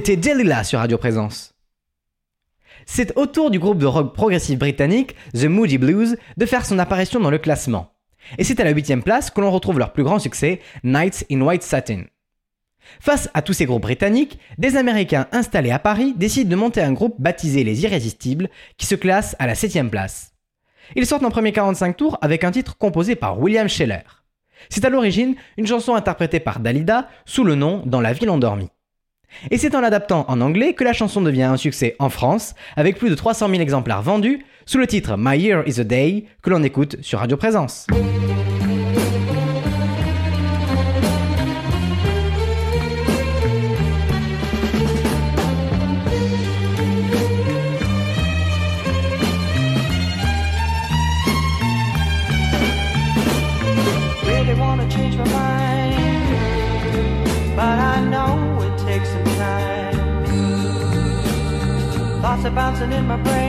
C'était 0.05 0.17
Delilah 0.17 0.65
sur 0.65 0.79
Radio 0.79 0.97
Présence. 0.97 1.53
C'est 2.85 3.17
au 3.17 3.25
tour 3.25 3.51
du 3.51 3.57
groupe 3.57 3.77
de 3.77 3.85
rock 3.85 4.13
progressif 4.13 4.59
britannique 4.59 5.15
The 5.33 5.45
Moody 5.45 5.77
Blues 5.77 6.17
de 6.35 6.45
faire 6.45 6.65
son 6.65 6.77
apparition 6.77 7.21
dans 7.21 7.29
le 7.29 7.37
classement. 7.37 7.93
Et 8.37 8.43
c'est 8.43 8.59
à 8.59 8.65
la 8.65 8.71
8 8.71 8.97
place 8.97 9.29
que 9.29 9.39
l'on 9.39 9.49
retrouve 9.49 9.79
leur 9.79 9.93
plus 9.93 10.03
grand 10.03 10.19
succès, 10.19 10.59
Nights 10.83 11.25
in 11.31 11.39
White 11.39 11.63
Satin. 11.63 12.03
Face 12.99 13.29
à 13.33 13.41
tous 13.41 13.53
ces 13.53 13.65
groupes 13.65 13.83
britanniques, 13.83 14.39
des 14.57 14.75
Américains 14.75 15.27
installés 15.31 15.71
à 15.71 15.79
Paris 15.79 16.13
décident 16.17 16.49
de 16.49 16.57
monter 16.57 16.81
un 16.81 16.91
groupe 16.91 17.15
baptisé 17.21 17.63
Les 17.63 17.85
Irrésistibles, 17.85 18.49
qui 18.75 18.85
se 18.85 18.95
classe 18.95 19.37
à 19.39 19.47
la 19.47 19.55
7 19.55 19.89
place. 19.89 20.33
Ils 20.97 21.05
sortent 21.05 21.23
en 21.23 21.31
premier 21.31 21.53
45 21.53 21.95
tours 21.95 22.17
avec 22.19 22.43
un 22.43 22.51
titre 22.51 22.77
composé 22.77 23.15
par 23.15 23.39
William 23.39 23.69
Scheller. 23.69 24.03
C'est 24.67 24.83
à 24.83 24.89
l'origine 24.89 25.35
une 25.55 25.67
chanson 25.67 25.95
interprétée 25.95 26.41
par 26.41 26.59
Dalida 26.59 27.07
sous 27.23 27.45
le 27.45 27.55
nom 27.55 27.83
Dans 27.85 28.01
la 28.01 28.11
ville 28.11 28.31
endormie. 28.31 28.69
Et 29.51 29.57
c'est 29.57 29.75
en 29.75 29.81
l'adaptant 29.81 30.25
en 30.27 30.41
anglais 30.41 30.73
que 30.73 30.83
la 30.83 30.93
chanson 30.93 31.21
devient 31.21 31.43
un 31.43 31.57
succès 31.57 31.95
en 31.99 32.09
France, 32.09 32.55
avec 32.75 32.97
plus 32.97 33.09
de 33.09 33.15
300 33.15 33.49
000 33.49 33.61
exemplaires 33.61 34.01
vendus, 34.01 34.45
sous 34.65 34.77
le 34.77 34.87
titre 34.87 35.15
My 35.17 35.37
Year 35.37 35.63
is 35.67 35.79
a 35.79 35.83
Day, 35.83 36.25
que 36.41 36.49
l'on 36.49 36.63
écoute 36.63 36.97
sur 37.01 37.19
Radio 37.19 37.37
Présence. 37.37 37.87
buzzing 62.83 62.97
in 62.99 63.07
my 63.07 63.17
brain. 63.17 63.42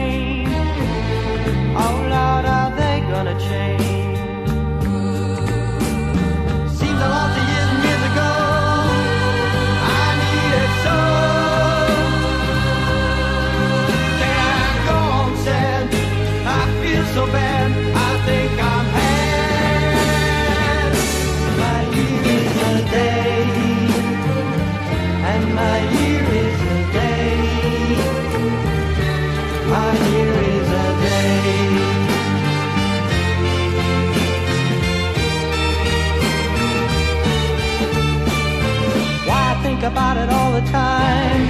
About 39.95 40.17
it 40.17 40.29
all 40.29 40.51
the 40.51 40.65
time? 40.71 41.41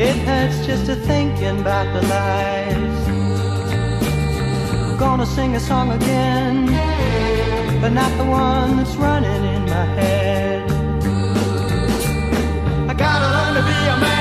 It 0.00 0.16
hurts 0.26 0.64
just 0.66 0.86
to 0.86 0.96
thinking 0.96 1.60
about 1.60 1.86
the 1.92 2.00
lies. 2.14 3.00
Gonna 4.98 5.26
sing 5.26 5.54
a 5.54 5.60
song 5.60 5.92
again, 5.92 6.56
but 7.82 7.90
not 7.90 8.10
the 8.16 8.24
one 8.24 8.78
that's 8.78 8.96
running 8.96 9.44
in 9.54 9.62
my 9.66 9.86
head. 10.00 10.62
I 12.90 12.94
gotta 13.04 13.28
learn 13.36 13.52
to 13.58 13.62
be 13.70 13.78
a 13.94 13.96
man 14.00 14.17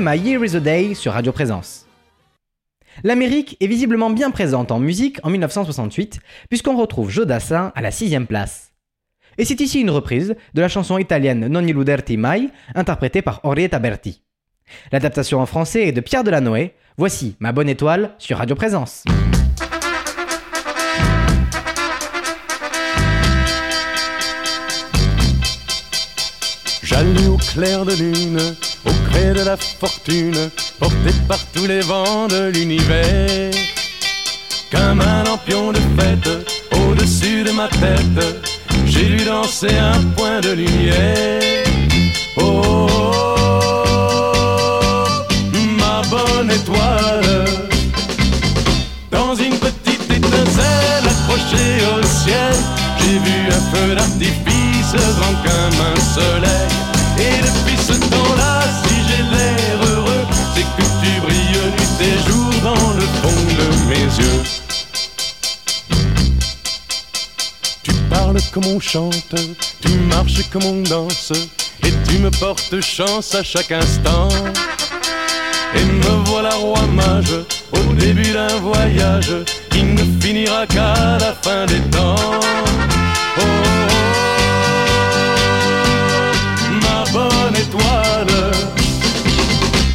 My 0.00 0.16
Year 0.16 0.42
is 0.42 0.56
a 0.56 0.60
Day 0.60 0.94
sur 0.94 1.12
Radio 1.12 1.30
Présence. 1.30 1.86
L'Amérique 3.04 3.58
est 3.60 3.66
visiblement 3.66 4.08
bien 4.08 4.30
présente 4.30 4.72
en 4.72 4.80
musique 4.80 5.18
en 5.24 5.28
1968, 5.28 6.20
puisqu'on 6.48 6.78
retrouve 6.78 7.10
Joe 7.10 7.26
Dassin 7.26 7.70
à 7.74 7.82
la 7.82 7.90
sixième 7.90 8.26
place. 8.26 8.72
Et 9.36 9.44
c'est 9.44 9.60
ici 9.60 9.80
une 9.80 9.90
reprise 9.90 10.36
de 10.54 10.60
la 10.62 10.68
chanson 10.68 10.96
italienne 10.96 11.48
Non 11.48 11.66
illuderti 11.66 12.16
mai, 12.16 12.48
interprétée 12.74 13.20
par 13.20 13.40
Henrietta 13.42 13.78
Berti. 13.78 14.22
L'adaptation 14.90 15.38
en 15.40 15.46
français 15.46 15.88
est 15.88 15.92
de 15.92 16.00
Pierre 16.00 16.24
Delanoë. 16.24 16.72
Voici 16.96 17.36
Ma 17.38 17.52
Bonne 17.52 17.68
Étoile 17.68 18.14
sur 18.16 18.38
Radio 18.38 18.56
Présence. 18.56 19.04
J'allais 26.90 27.28
au 27.28 27.36
clair 27.36 27.84
de 27.84 27.94
lune, 27.94 28.40
au 28.84 28.90
gré 29.08 29.32
de 29.32 29.44
la 29.44 29.56
fortune, 29.56 30.50
porté 30.80 31.12
par 31.28 31.38
tous 31.54 31.66
les 31.66 31.82
vents 31.82 32.26
de 32.26 32.48
l'univers. 32.48 33.52
Comme 34.72 35.00
un 35.00 35.22
lampion 35.22 35.70
de 35.70 35.78
fête, 35.96 36.28
au-dessus 36.72 37.44
de 37.44 37.52
ma 37.52 37.68
tête, 37.68 38.42
j'ai 38.86 39.04
vu 39.04 39.24
danser 39.24 39.78
un 39.78 40.02
point 40.16 40.40
de 40.40 40.50
lumière. 40.50 41.64
Oh, 42.38 42.60
oh, 42.64 43.24
oh, 43.86 45.18
ma 45.78 46.02
bonne 46.08 46.50
étoile, 46.50 47.44
dans 49.12 49.36
une 49.36 49.56
petite 49.60 50.10
étincelle 50.10 51.06
accrochée 51.06 51.86
au 51.94 52.02
ciel, 52.02 52.56
j'ai 52.98 53.18
vu 53.20 53.46
un 53.48 53.76
feu 53.76 53.94
d'artifice 53.94 54.96
grand 55.18 55.36
comme 55.44 55.80
un 55.86 56.00
soleil. 56.00 56.69
Comme 68.52 68.66
on 68.66 68.80
chante, 68.80 69.34
tu 69.80 69.88
marches 70.08 70.48
comme 70.50 70.64
on 70.64 70.82
danse, 70.82 71.32
et 71.84 71.92
tu 72.08 72.18
me 72.18 72.30
portes 72.30 72.80
chance 72.80 73.32
à 73.34 73.42
chaque 73.42 73.70
instant. 73.70 74.30
Et 75.74 75.84
me 75.84 76.24
voilà 76.26 76.48
roi 76.50 76.86
mage 76.86 77.34
au 77.72 77.92
début 77.94 78.32
d'un 78.32 78.56
voyage 78.56 79.34
qui 79.70 79.82
ne 79.84 80.02
finira 80.20 80.66
qu'à 80.66 81.18
la 81.20 81.32
fin 81.42 81.64
des 81.66 81.80
temps. 81.90 82.16
Oh, 82.18 82.40
oh, 83.38 83.42
oh, 83.88 83.92
ma 86.82 87.04
bonne 87.12 87.56
étoile, 87.56 88.50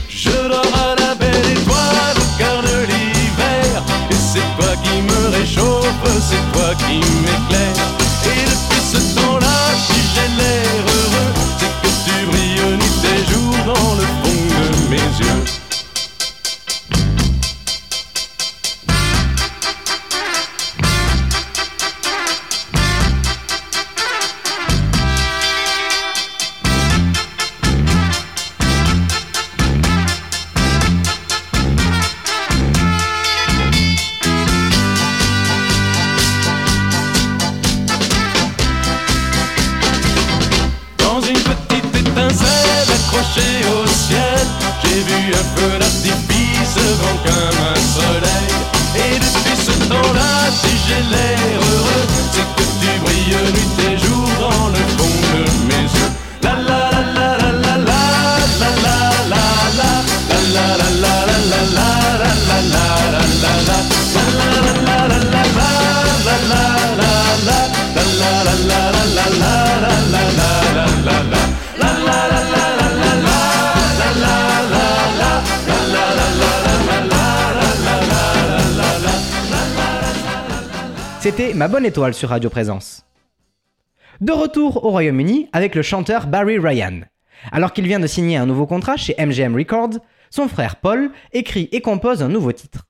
je 0.08 0.30
dors 0.30 0.76
à 0.76 0.96
la 1.02 1.16
belle 1.16 1.52
étoile 1.52 2.18
au 2.18 2.38
cœur 2.38 2.62
de 2.62 2.86
l'hiver. 2.88 3.84
Et 4.12 4.16
c'est 4.16 4.48
toi 4.58 4.76
qui 4.84 5.02
me 5.02 5.28
réchauffe, 5.38 6.06
c'est 6.30 6.46
toi 6.58 6.70
qui 6.88 6.98
m'éclaire. 7.00 8.05
Ma 81.54 81.68
Bonne 81.68 81.86
Étoile 81.86 82.14
sur 82.14 82.30
Radio 82.30 82.50
Présence. 82.50 83.06
De 84.22 84.32
retour 84.32 84.86
au 84.86 84.92
Royaume-Uni 84.92 85.50
avec 85.52 85.76
le 85.76 85.82
chanteur 85.82 86.28
Barry 86.28 86.58
Ryan. 86.58 87.02
Alors 87.52 87.74
qu'il 87.74 87.86
vient 87.86 88.00
de 88.00 88.08
signer 88.08 88.38
un 88.38 88.46
nouveau 88.46 88.66
contrat 88.66 88.96
chez 88.96 89.16
MGM 89.20 89.54
Records, 89.54 90.00
son 90.30 90.48
frère 90.48 90.78
Paul 90.78 91.12
écrit 91.34 91.68
et 91.74 91.82
compose 91.82 92.24
un 92.24 92.30
nouveau 92.30 92.54
titre. 92.54 92.88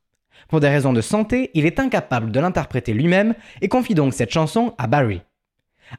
Pour 0.48 0.60
des 0.60 0.70
raisons 0.70 0.94
de 0.94 1.02
santé, 1.02 1.50
il 1.56 1.66
est 1.66 1.80
incapable 1.80 2.32
de 2.32 2.40
l'interpréter 2.40 2.94
lui-même 2.94 3.34
et 3.62 3.68
confie 3.68 3.96
donc 3.96 4.14
cette 4.14 4.32
chanson 4.32 4.76
à 4.78 4.86
Barry. 4.86 5.22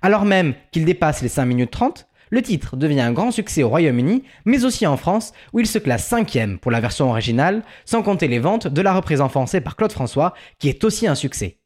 Alors 0.01 0.24
même 0.24 0.55
qu'il 0.70 0.84
dépasse 0.84 1.22
les 1.22 1.28
5 1.28 1.47
minutes 1.47 1.72
30, 1.72 2.07
le 2.30 2.42
titre 2.42 2.76
devient 2.76 3.01
un 3.01 3.12
grand 3.12 3.32
succès 3.32 3.64
au 3.64 3.68
Royaume-Uni, 3.68 4.22
mais 4.44 4.64
aussi 4.64 4.86
en 4.86 4.97
France, 4.97 5.32
où 5.53 5.59
il 5.59 5.66
se 5.66 5.78
classe 5.78 6.07
cinquième 6.07 6.61
pour 6.61 6.70
la 6.70 6.80
version 6.80 7.11
originale, 7.11 7.64
sans 7.84 8.05
compter 8.05 8.28
les 8.28 8.38
ventes 8.38 8.68
de 8.68 8.82
la 8.82 8.94
reprise 8.94 9.20
en 9.20 9.28
français 9.28 9.61
par 9.61 9.74
Claude 9.74 9.92
François, 9.92 10.32
qui 10.61 10.68
est 10.68 10.84
aussi 10.84 11.09
un 11.09 11.16
succès. 11.16 11.59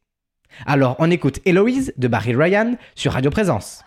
Alors 0.65 0.95
on 0.99 1.11
écoute 1.11 1.39
Héloïse 1.45 1.93
de 1.97 2.07
Barry 2.07 2.35
Ryan 2.35 2.75
sur 2.95 3.13
Radio 3.13 3.31
Présence. 3.31 3.83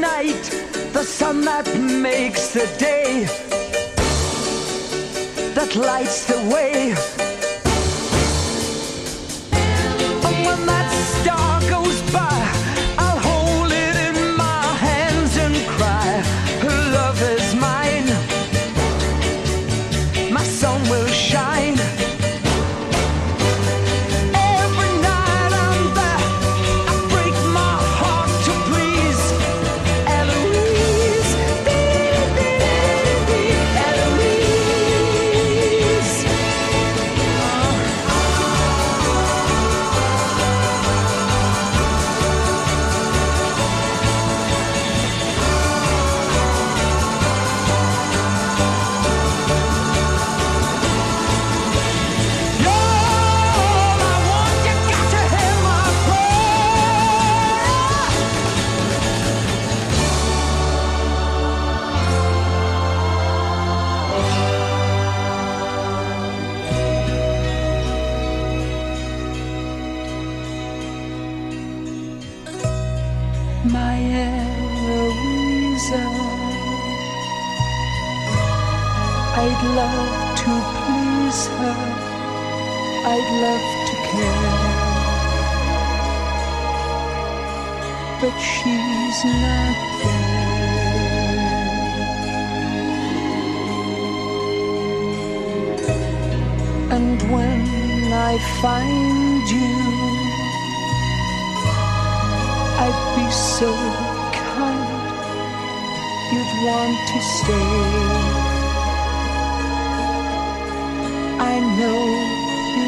Night, 0.00 0.42
the 0.92 1.04
sun 1.04 1.42
that 1.42 1.66
makes 1.78 2.54
the 2.54 2.66
day, 2.78 3.24
that 5.54 5.76
lights 5.76 6.24
the 6.26 6.38
way. 6.52 6.94
And 10.26 10.46
when 10.46 10.66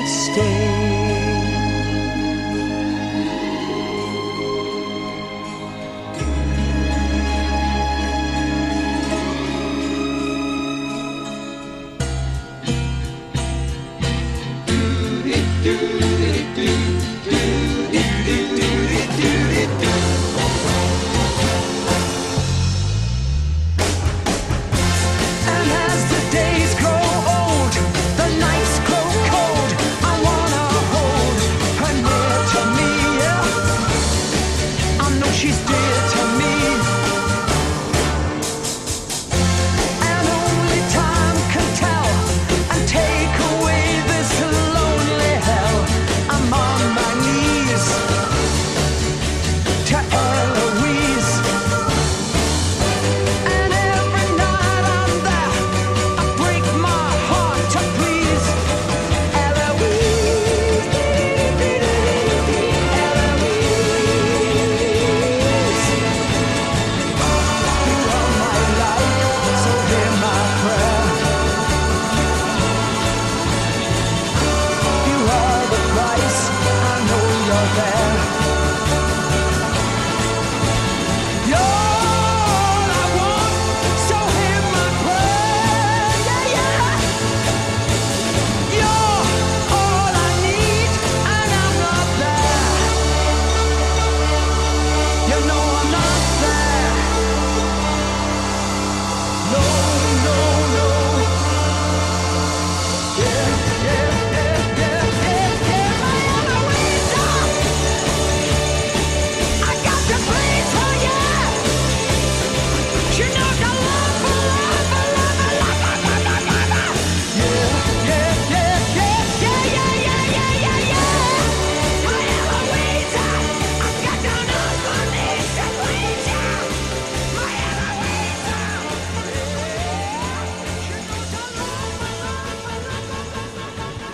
stay. 0.07 0.92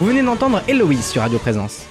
Venez 0.08 0.22
d'entendre 0.22 0.62
Héloïse 0.66 1.04
sur 1.04 1.20
Radio 1.20 1.38
Présence. 1.38 1.84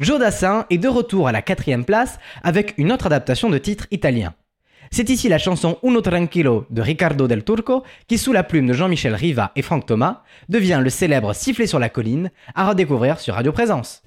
Joe 0.00 0.18
Dassin 0.18 0.66
est 0.70 0.78
de 0.78 0.88
retour 0.88 1.28
à 1.28 1.32
la 1.32 1.40
quatrième 1.40 1.84
place 1.84 2.18
avec 2.42 2.74
une 2.78 2.90
autre 2.90 3.06
adaptation 3.06 3.48
de 3.48 3.58
titre 3.58 3.86
italien. 3.92 4.34
C'est 4.90 5.08
ici 5.08 5.28
la 5.28 5.38
chanson 5.38 5.78
Uno 5.84 6.00
Tranquillo 6.00 6.66
de 6.68 6.82
Riccardo 6.82 7.28
del 7.28 7.44
Turco 7.44 7.84
qui, 8.08 8.18
sous 8.18 8.32
la 8.32 8.42
plume 8.42 8.66
de 8.66 8.72
Jean-Michel 8.72 9.14
Riva 9.14 9.52
et 9.54 9.62
Franck 9.62 9.86
Thomas, 9.86 10.22
devient 10.48 10.80
le 10.82 10.90
célèbre 10.90 11.32
Sifflet 11.32 11.68
sur 11.68 11.78
la 11.78 11.90
colline 11.90 12.32
à 12.56 12.68
redécouvrir 12.68 13.20
sur 13.20 13.34
Radio 13.34 13.52
Présence. 13.52 14.02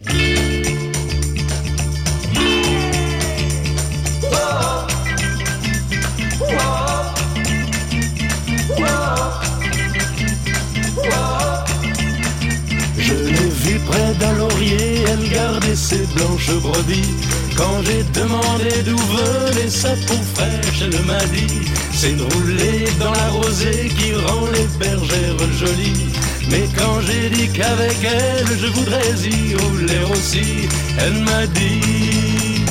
Elle 15.11 15.29
gardait 15.29 15.75
ses 15.75 16.05
blanches 16.15 16.51
brebis. 16.61 17.13
Quand 17.55 17.81
j'ai 17.85 18.03
demandé 18.19 18.71
d'où 18.85 18.97
venait 18.97 19.69
sa 19.69 19.89
peau 19.89 20.19
fraîche, 20.35 20.81
elle 20.81 21.05
m'a 21.05 21.23
dit 21.25 21.61
C'est 21.93 22.15
de 22.15 22.23
rouler 22.23 22.85
dans 22.99 23.11
la 23.11 23.29
rosée 23.29 23.89
qui 23.97 24.13
rend 24.13 24.45
les 24.53 24.67
bergères 24.77 25.53
jolies. 25.59 26.05
Mais 26.49 26.65
quand 26.77 27.01
j'ai 27.01 27.29
dit 27.29 27.49
qu'avec 27.49 27.97
elle 28.03 28.57
je 28.61 28.67
voudrais 28.67 29.13
y 29.25 29.55
rouler 29.55 30.03
aussi, 30.11 30.67
elle 30.99 31.19
m'a 31.23 31.45
dit 31.47 32.63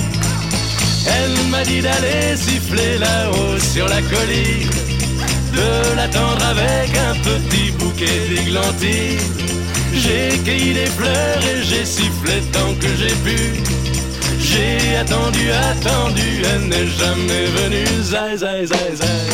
Elle 1.06 1.50
m'a 1.50 1.62
dit 1.64 1.80
d'aller 1.80 2.36
siffler 2.36 2.98
là-haut 2.98 3.58
sur 3.72 3.86
la 3.88 4.00
colline, 4.02 4.70
de 5.52 5.96
l'attendre 5.96 6.44
avec 6.44 6.90
un 6.96 7.14
petit 7.28 7.70
bouquet 7.72 8.20
d'églantines. 8.28 9.38
J'ai 10.00 10.38
cueilli 10.44 10.74
des 10.74 10.86
fleurs 10.86 11.42
et 11.52 11.62
j'ai 11.62 11.84
sifflé 11.84 12.40
tant 12.52 12.72
que 12.80 12.88
j'ai 12.96 13.14
pu. 13.24 13.36
J'ai 14.38 14.96
attendu, 14.96 15.50
attendu, 15.50 16.42
elle 16.50 16.68
n'est 16.68 16.86
jamais 16.86 17.46
venue. 17.56 18.02
Zai, 18.02 18.36
zai, 18.36 18.64
zai, 18.66 18.94
zai. 18.94 19.28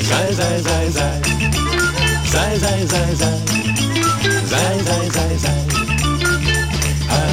Zai, 0.00 0.32
zai, 0.32 0.62
zai, 0.62 0.90
zai. 0.90 1.20
Zai, 2.32 2.58
zai, 2.58 2.86
zai, 2.86 3.14
zai. 3.14 3.38
Zai, 4.46 4.78
zai, 4.86 5.10
zai, 5.10 5.38
zai. 5.38 5.67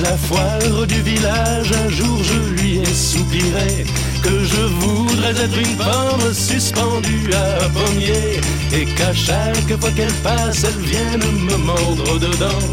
La 0.05 0.17
foire 0.17 0.85
du 0.85 1.01
village, 1.01 1.71
un 1.71 1.89
jour 1.89 2.23
je 2.23 2.39
lui 2.53 2.77
ai 2.77 2.85
soupiré 2.85 3.85
que 4.21 4.43
je 4.43 4.61
voudrais 4.61 5.31
être 5.31 5.57
une 5.57 5.75
pomme 5.77 6.31
suspendue 6.31 7.31
à 7.33 7.65
un 7.65 7.69
pommier 7.69 8.39
et 8.71 8.85
qu'à 8.85 9.13
chaque 9.13 9.79
fois 9.79 9.89
qu'elle 9.95 10.13
passe, 10.21 10.63
elle 10.63 10.83
vienne 10.85 11.25
me 11.49 11.57
mordre 11.57 12.19
dedans. 12.19 12.65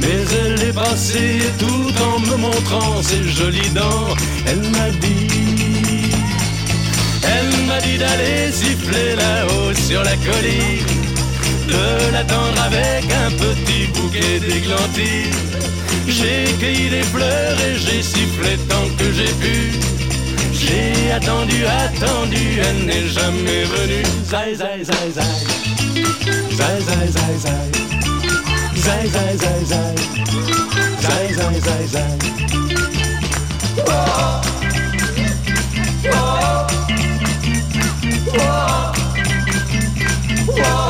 Mais 0.00 0.20
elle 0.42 0.68
est 0.68 0.72
passée 0.72 1.38
tout 1.60 1.92
en 2.08 2.18
me 2.18 2.36
montrant 2.36 3.00
ses 3.02 3.22
jolies 3.22 3.70
dents, 3.70 4.08
elle 4.46 4.68
m'a 4.70 4.90
dit, 5.00 6.10
elle 7.22 7.66
m'a 7.68 7.80
dit 7.82 7.98
d'aller 7.98 8.50
siffler 8.50 9.14
là-haut 9.14 9.74
sur 9.74 10.02
la 10.02 10.16
colline, 10.16 11.04
de 11.68 12.12
l'attendre 12.12 12.60
avec 12.66 13.04
un 13.12 13.30
petit 13.30 13.86
bouquet 13.94 14.40
d'églantines. 14.40 15.50
J'ai 16.06 16.44
cueilli 16.58 16.90
des 16.90 17.02
fleurs 17.02 17.60
et 17.60 17.76
j'ai 17.76 18.02
sifflé 18.02 18.56
tant 18.68 18.88
que 18.98 19.12
j'ai 19.12 19.32
pu. 19.42 19.72
J'ai 20.52 21.12
attendu, 21.12 21.64
attendu, 21.66 22.60
elle 22.62 22.86
n'est 22.86 23.08
jamais 23.08 23.64
venue. 23.64 24.04
Zai, 24.24 24.54
zai, 24.54 24.84
zai, 24.84 25.10
zai. 25.12 25.22
Zai, 26.50 26.80
zai, 26.80 27.08
zai, 27.16 27.38
zai. 27.38 27.70
Zai, 28.76 29.08
zai, 29.08 29.36
zai, 29.36 29.64
zai. 29.64 29.94
Zai, 31.00 31.34
zai, 31.34 31.60
zai, 31.60 31.86
zai. 31.88 32.30
Elle 40.56 40.89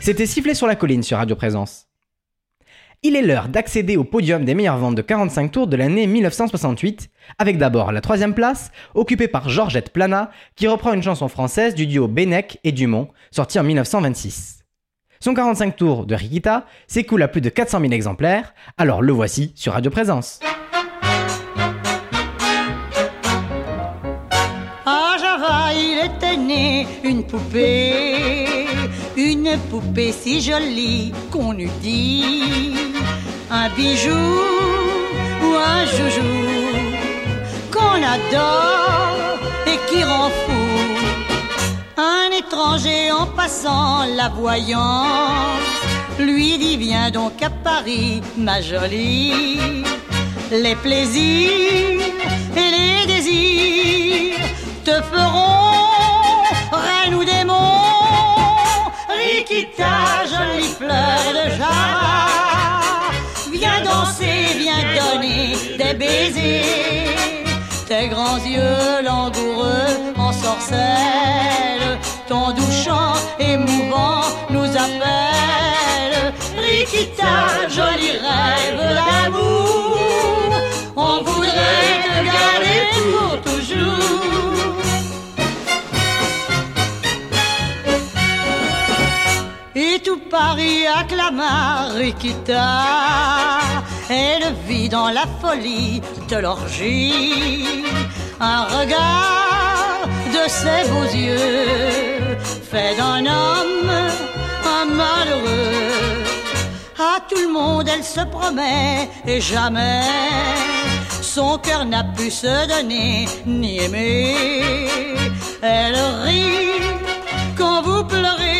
C'était 0.00 0.26
Sifflet 0.26 0.54
sur 0.54 0.66
la 0.66 0.76
colline 0.76 1.02
sur 1.02 1.16
Radio 1.16 1.34
Présence. 1.34 1.86
Il 3.02 3.16
est 3.16 3.22
l'heure 3.22 3.48
d'accéder 3.48 3.96
au 3.96 4.04
podium 4.04 4.44
des 4.44 4.54
meilleures 4.54 4.76
ventes 4.76 4.94
de 4.94 5.02
45 5.02 5.50
tours 5.50 5.66
de 5.66 5.76
l'année 5.76 6.06
1968, 6.06 7.08
avec 7.38 7.58
d'abord 7.58 7.90
la 7.90 8.02
troisième 8.02 8.34
place, 8.34 8.70
occupée 8.94 9.28
par 9.28 9.48
Georgette 9.48 9.92
Plana, 9.92 10.30
qui 10.56 10.68
reprend 10.68 10.92
une 10.92 11.02
chanson 11.02 11.28
française 11.28 11.74
du 11.74 11.86
duo 11.86 12.06
Bennec 12.06 12.60
et 12.64 12.72
Dumont, 12.72 13.08
sortie 13.30 13.58
en 13.58 13.62
1926. 13.62 14.64
Son 15.20 15.32
45 15.32 15.74
tours 15.74 16.06
de 16.06 16.14
Rikita 16.14 16.66
s'écoule 16.86 17.22
à 17.22 17.28
plus 17.28 17.40
de 17.40 17.48
400 17.48 17.80
000 17.80 17.92
exemplaires, 17.92 18.54
alors 18.76 19.00
le 19.00 19.12
voici 19.12 19.52
sur 19.54 19.72
Radio 19.72 19.90
Présence. 19.90 20.40
Une 27.02 27.22
poupée, 27.24 28.66
une 29.16 29.58
poupée 29.70 30.12
si 30.12 30.40
jolie 30.40 31.12
qu'on 31.30 31.58
eût 31.58 31.76
dit 31.80 32.74
un 33.50 33.68
bijou 33.70 34.26
ou 35.42 35.54
un 35.54 35.84
joujou 35.86 36.36
qu'on 37.72 38.00
adore 38.16 39.38
et 39.66 39.78
qui 39.88 40.02
rend 40.02 40.30
fou. 40.42 40.64
Un 41.96 42.30
étranger 42.36 43.12
en 43.12 43.26
passant 43.26 44.04
la 44.16 44.28
voyant 44.28 45.04
lui 46.18 46.58
dit 46.58 46.76
viens 46.76 47.10
donc 47.10 47.42
à 47.42 47.50
Paris, 47.50 48.22
ma 48.36 48.60
jolie. 48.60 49.58
Les 50.50 50.76
plaisirs 50.76 52.00
et 52.56 52.68
les 52.74 53.06
désirs 53.06 54.38
te 54.84 54.96
feront 55.12 55.83
reine 57.04 57.14
ou 57.14 57.24
démon. 57.24 57.54
Rikita, 59.08 60.26
jolie 60.26 60.74
fleur 60.78 61.24
de 61.38 61.50
Java, 61.50 63.10
viens 63.52 63.82
danser, 63.84 64.56
viens 64.58 64.84
donner 64.98 65.56
des 65.78 65.94
baisers. 65.94 67.44
Tes 67.88 68.08
grands 68.08 68.38
yeux 68.38 69.02
langoureux 69.04 70.14
en 70.16 70.32
sorcelle, 70.32 71.98
ton 72.28 72.52
doux 72.52 72.72
chant 72.84 73.14
émouvant 73.38 74.22
nous 74.50 74.70
appelle. 74.84 76.32
Rikita, 76.56 77.68
joli 77.68 78.12
rêve 78.12 78.83
Paris 90.34 90.84
acclama 91.00 91.90
Rikita. 91.94 93.60
Elle 94.10 94.46
vit 94.66 94.88
dans 94.88 95.10
la 95.18 95.26
folie 95.40 96.02
de 96.28 96.36
l'orgie 96.44 97.84
un 98.40 98.62
regard 98.76 100.00
de 100.36 100.44
ses 100.58 100.82
beaux 100.90 101.10
yeux 101.26 102.36
fait 102.70 102.96
d'un 103.00 103.20
homme 103.40 103.94
un 104.76 104.84
malheureux. 105.00 106.24
À 106.98 107.20
tout 107.28 107.42
le 107.46 107.52
monde 107.58 107.88
elle 107.94 108.06
se 108.16 108.24
promet 108.34 109.08
et 109.24 109.40
jamais 109.40 110.02
son 111.34 111.58
cœur 111.58 111.84
n'a 111.84 112.04
pu 112.16 112.28
se 112.42 112.54
donner 112.72 113.28
ni 113.46 113.72
aimer. 113.84 114.88
Elle 115.62 115.98
rit 116.24 116.74
quand 117.58 117.82
vous 117.82 118.04
pleurez, 118.04 118.53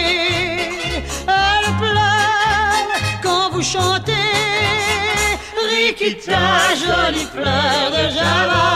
chantez. 3.64 4.12
Rikita, 5.70 6.74
jolie 6.82 7.26
fleur 7.32 7.84
de 7.96 8.04
Java, 8.16 8.66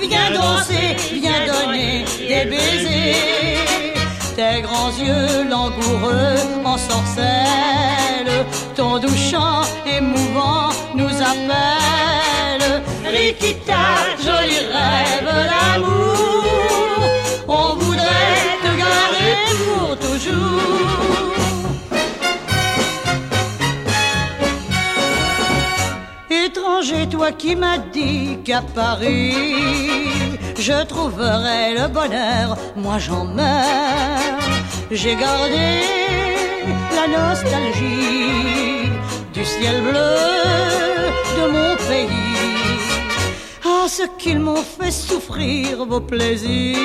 viens 0.00 0.30
danser, 0.32 0.96
viens 1.12 1.46
donner 1.46 2.04
des 2.28 2.44
baisers. 2.50 3.58
Tes 4.36 4.62
grands 4.62 4.92
yeux 4.98 5.48
langoureux 5.48 6.38
en 6.64 6.76
sorcelle, 6.76 8.32
ton 8.74 8.98
doux 8.98 9.16
chant 9.30 9.62
émouvant 9.86 10.70
nous 10.94 11.14
appelle. 11.30 12.82
Rikita, 13.04 13.86
joli 14.26 14.58
rêve 14.76 15.32
d'amour, 15.50 16.44
on 17.46 17.74
voudrait 17.76 18.58
te 18.64 18.72
garder 18.84 19.34
pour 19.64 19.98
toujours. 19.98 21.21
Étranger, 26.82 27.08
toi 27.08 27.30
qui 27.30 27.54
m'as 27.54 27.78
dit 27.78 28.38
qu'à 28.44 28.60
Paris, 28.74 29.34
je 30.58 30.84
trouverais 30.84 31.74
le 31.74 31.86
bonheur, 31.86 32.56
moi 32.74 32.98
j'en 32.98 33.24
meurs. 33.24 34.40
J'ai 34.90 35.14
gardé 35.14 35.68
la 36.96 37.06
nostalgie 37.06 38.90
du 39.32 39.44
ciel 39.44 39.80
bleu 39.82 40.16
de 41.36 41.44
mon 41.52 41.76
pays. 41.88 42.08
Ah, 43.64 43.86
ce 43.86 44.02
qu'ils 44.18 44.40
m'ont 44.40 44.64
fait 44.64 44.90
souffrir, 44.90 45.84
vos 45.84 46.00
plaisirs. 46.00 46.78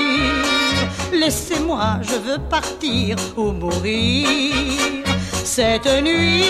Laissez-moi, 1.11 2.01
je 2.03 2.17
veux 2.27 2.41
partir 2.49 3.15
ou 3.35 3.51
mourir. 3.51 4.27
Cette 5.43 5.89
nuit, 6.03 6.43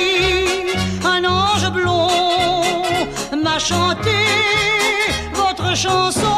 un 1.06 1.24
ange 1.24 1.72
blond 1.72 2.87
m'a 3.36 3.60
chanté 3.60 4.16
votre 5.34 5.76
chanson. 5.76 6.38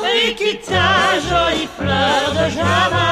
Rikita, 0.00 1.20
jolie 1.28 1.68
fleur 1.78 2.32
de 2.32 2.50
Java, 2.50 3.10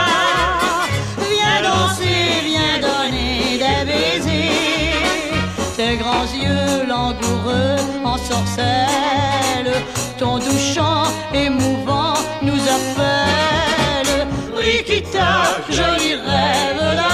viens 1.31 1.63
danser, 1.63 2.43
viens 2.45 2.79
donner 2.81 3.59
des 3.59 3.85
baisers. 3.91 5.35
Tes 5.77 5.97
grands 5.97 6.29
yeux 6.35 6.87
langoureux 6.87 7.77
en 8.05 8.17
sorcelle, 8.17 9.73
ton 10.19 10.39
doux 10.39 10.59
chant 10.75 11.05
émouvant 11.33 12.15
nous 12.43 12.63
appelle. 12.77 14.27
Rikita, 14.57 15.61
joli 15.69 16.15
rêve 16.15 16.79
d'amour, 16.79 17.14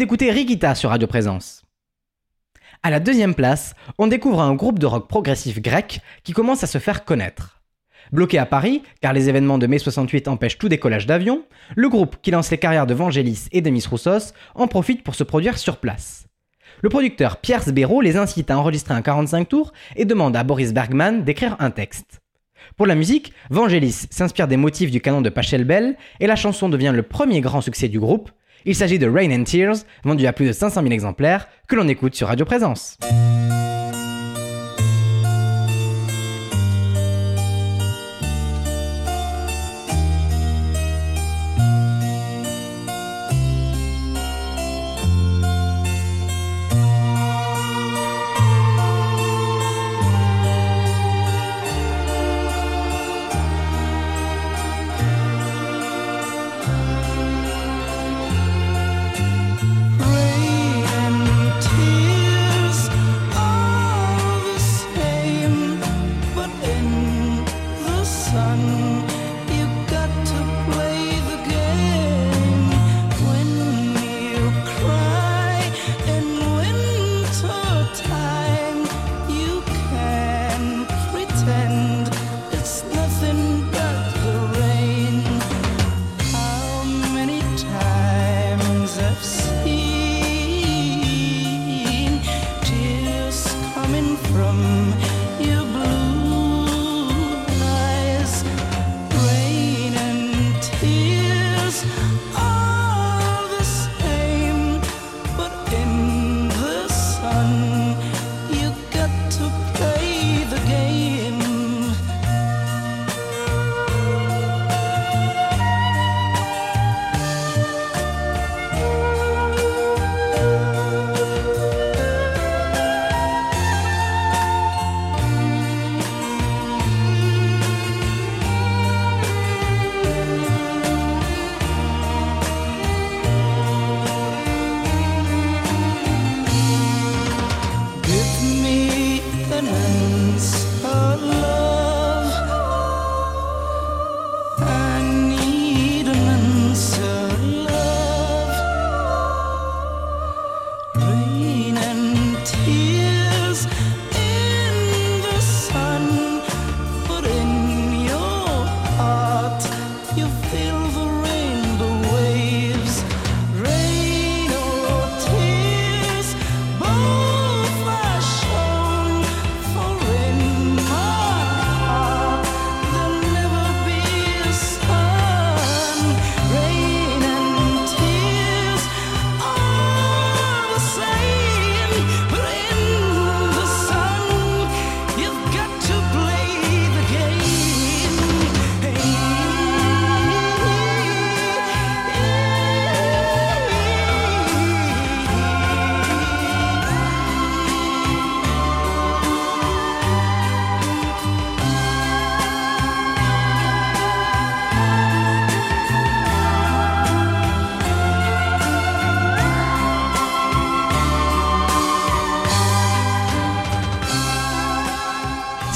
d'écouter 0.00 0.30
Rikita 0.30 0.74
sur 0.74 0.88
Radio 0.88 1.06
Présence. 1.06 1.62
À 2.82 2.88
la 2.88 3.00
deuxième 3.00 3.34
place, 3.34 3.74
on 3.98 4.06
découvre 4.06 4.40
un 4.40 4.54
groupe 4.54 4.78
de 4.78 4.86
rock 4.86 5.08
progressif 5.08 5.60
grec 5.60 6.00
qui 6.24 6.32
commence 6.32 6.64
à 6.64 6.66
se 6.66 6.78
faire 6.78 7.04
connaître. 7.04 7.60
Bloqué 8.10 8.38
à 8.38 8.46
Paris, 8.46 8.82
car 9.02 9.12
les 9.12 9.28
événements 9.28 9.58
de 9.58 9.66
mai 9.66 9.78
68 9.78 10.26
empêchent 10.28 10.56
tout 10.56 10.70
décollage 10.70 11.04
d'avion, 11.04 11.44
le 11.76 11.90
groupe 11.90 12.16
qui 12.22 12.30
lance 12.30 12.50
les 12.50 12.56
carrières 12.56 12.86
de 12.86 12.94
Vangelis 12.94 13.48
et 13.52 13.60
Demis 13.60 13.84
Roussos 13.86 14.32
en 14.54 14.68
profite 14.68 15.04
pour 15.04 15.14
se 15.14 15.22
produire 15.22 15.58
sur 15.58 15.76
place. 15.76 16.24
Le 16.80 16.88
producteur 16.88 17.36
Pierre 17.36 17.62
Sbero 17.62 18.00
les 18.00 18.16
incite 18.16 18.50
à 18.50 18.58
enregistrer 18.58 18.94
un 18.94 19.02
45 19.02 19.50
tours 19.50 19.74
et 19.96 20.06
demande 20.06 20.34
à 20.34 20.44
Boris 20.44 20.72
Bergman 20.72 21.24
d'écrire 21.24 21.56
un 21.58 21.70
texte. 21.70 22.20
Pour 22.78 22.86
la 22.86 22.94
musique, 22.94 23.34
Vangelis 23.50 24.06
s'inspire 24.08 24.48
des 24.48 24.56
motifs 24.56 24.90
du 24.90 25.02
canon 25.02 25.20
de 25.20 25.28
Pachelbel 25.28 25.98
et 26.20 26.26
la 26.26 26.36
chanson 26.36 26.70
devient 26.70 26.92
le 26.94 27.02
premier 27.02 27.42
grand 27.42 27.60
succès 27.60 27.88
du 27.88 28.00
groupe. 28.00 28.30
Il 28.64 28.74
s'agit 28.74 28.98
de 28.98 29.08
Rain 29.08 29.30
and 29.32 29.44
Tears, 29.44 29.76
vendu 30.04 30.26
à 30.26 30.32
plus 30.32 30.46
de 30.46 30.52
500 30.52 30.82
000 30.82 30.92
exemplaires, 30.92 31.48
que 31.68 31.76
l'on 31.76 31.88
écoute 31.88 32.14
sur 32.14 32.28
Radio 32.28 32.44
Présence. 32.44 32.96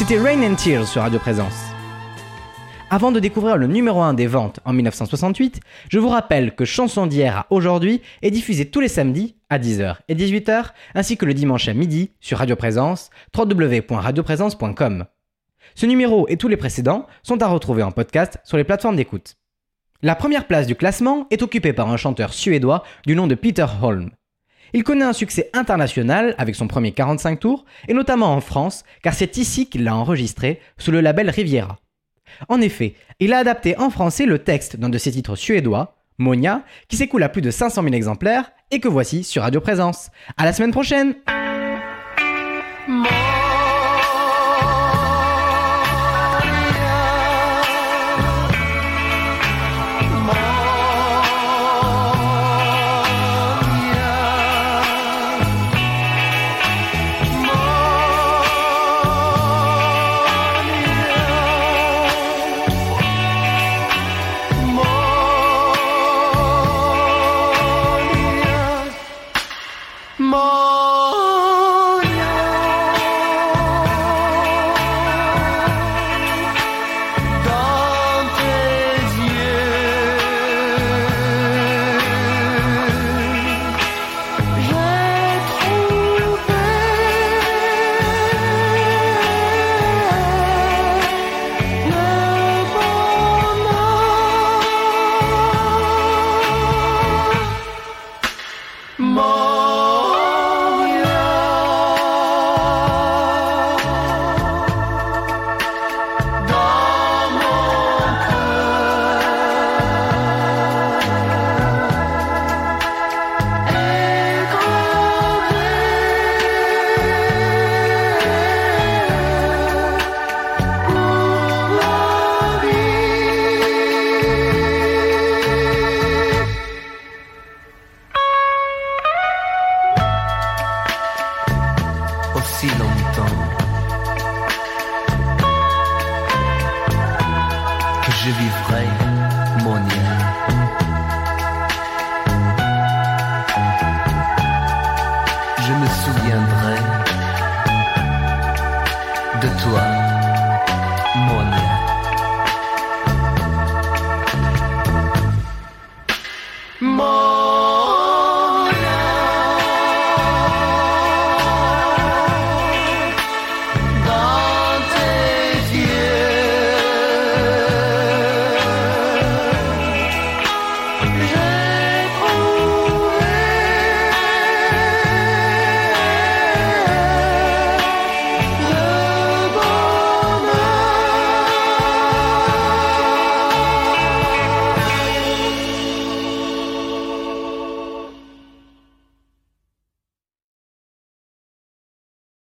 C'était 0.07 0.21
Rain 0.21 0.43
and 0.43 0.57
Tears 0.57 0.87
sur 0.87 1.01
Radio 1.01 1.19
Présence. 1.19 1.65
Avant 2.91 3.11
de 3.11 3.21
découvrir 3.21 3.57
le 3.57 3.67
numéro 3.67 4.03
1 4.03 4.13
des 4.13 4.27
ventes 4.27 4.61
en 4.67 4.75
1968, 4.75 5.61
je 5.89 5.99
vous 5.99 6.11
rappelle 6.11 6.55
que 6.55 6.67
Chanson 6.67 7.07
d'hier 7.07 7.39
à 7.39 7.47
aujourd'hui 7.49 8.03
est 8.21 8.31
diffusée 8.31 8.69
tous 8.69 8.81
les 8.81 8.89
samedis 8.89 9.35
à 9.49 9.59
10h 9.59 9.97
et 10.09 10.15
18h, 10.15 10.73
ainsi 10.95 11.17
que 11.17 11.25
le 11.25 11.33
dimanche 11.33 11.69
à 11.69 11.73
midi 11.73 12.11
sur 12.21 12.37
Radio 12.37 12.55
Présence, 12.55 13.09
www.radioprésence.com. 13.35 15.07
Ce 15.75 15.87
numéro 15.87 16.29
et 16.29 16.37
tous 16.37 16.49
les 16.49 16.59
précédents 16.59 17.07
sont 17.23 17.41
à 17.41 17.47
retrouver 17.47 17.83
en 17.83 17.91
podcast 17.91 18.39
sur 18.45 18.59
les 18.59 18.65
plateformes 18.65 18.97
d'écoute. 18.97 19.37
La 20.03 20.17
première 20.17 20.47
place 20.47 20.67
du 20.67 20.75
classement 20.75 21.27
est 21.31 21.41
occupée 21.41 21.73
par 21.73 21.89
un 21.89 21.97
chanteur 21.97 22.35
suédois 22.35 22.85
du 23.07 23.17
nom 23.17 23.27
de 23.27 23.37
Peter 23.37 23.65
Holm. 23.81 24.11
Il 24.75 24.83
connaît 24.83 25.05
un 25.05 25.13
succès 25.13 25.51
international 25.53 26.35
avec 26.37 26.57
son 26.57 26.67
premier 26.67 26.91
45 26.91 27.39
tours, 27.39 27.65
et 27.87 27.95
notamment 27.95 28.35
en 28.35 28.41
France, 28.41 28.85
car 29.05 29.15
c'est 29.15 29.37
ici 29.37 29.69
qu'il 29.69 29.85
l'a 29.85 29.95
enregistré 29.95 30.61
sous 30.79 30.91
le 30.91 31.01
label 31.01 31.31
Riviera. 31.31 31.79
En 32.49 32.61
effet, 32.61 32.95
il 33.21 33.33
a 33.33 33.39
adapté 33.39 33.79
en 33.79 33.89
français 33.89 34.27
le 34.27 34.41
texte 34.41 34.77
d'un 34.77 34.89
de 34.89 34.99
ses 34.99 35.13
titres 35.13 35.37
suédois, 35.37 35.97
Monia, 36.19 36.65
qui 36.89 36.97
s'écoule 36.97 37.23
à 37.23 37.29
plus 37.29 37.43
de 37.43 37.53
500 37.53 37.83
000 37.83 37.95
exemplaires 37.95 38.51
et 38.73 38.81
que 38.81 38.89
voici 38.89 39.23
sur 39.23 39.43
Radio 39.43 39.61
Présence. 39.61 40.11
À 40.37 40.45
la 40.45 40.53
semaine 40.53 40.73
prochaine! 40.73 41.15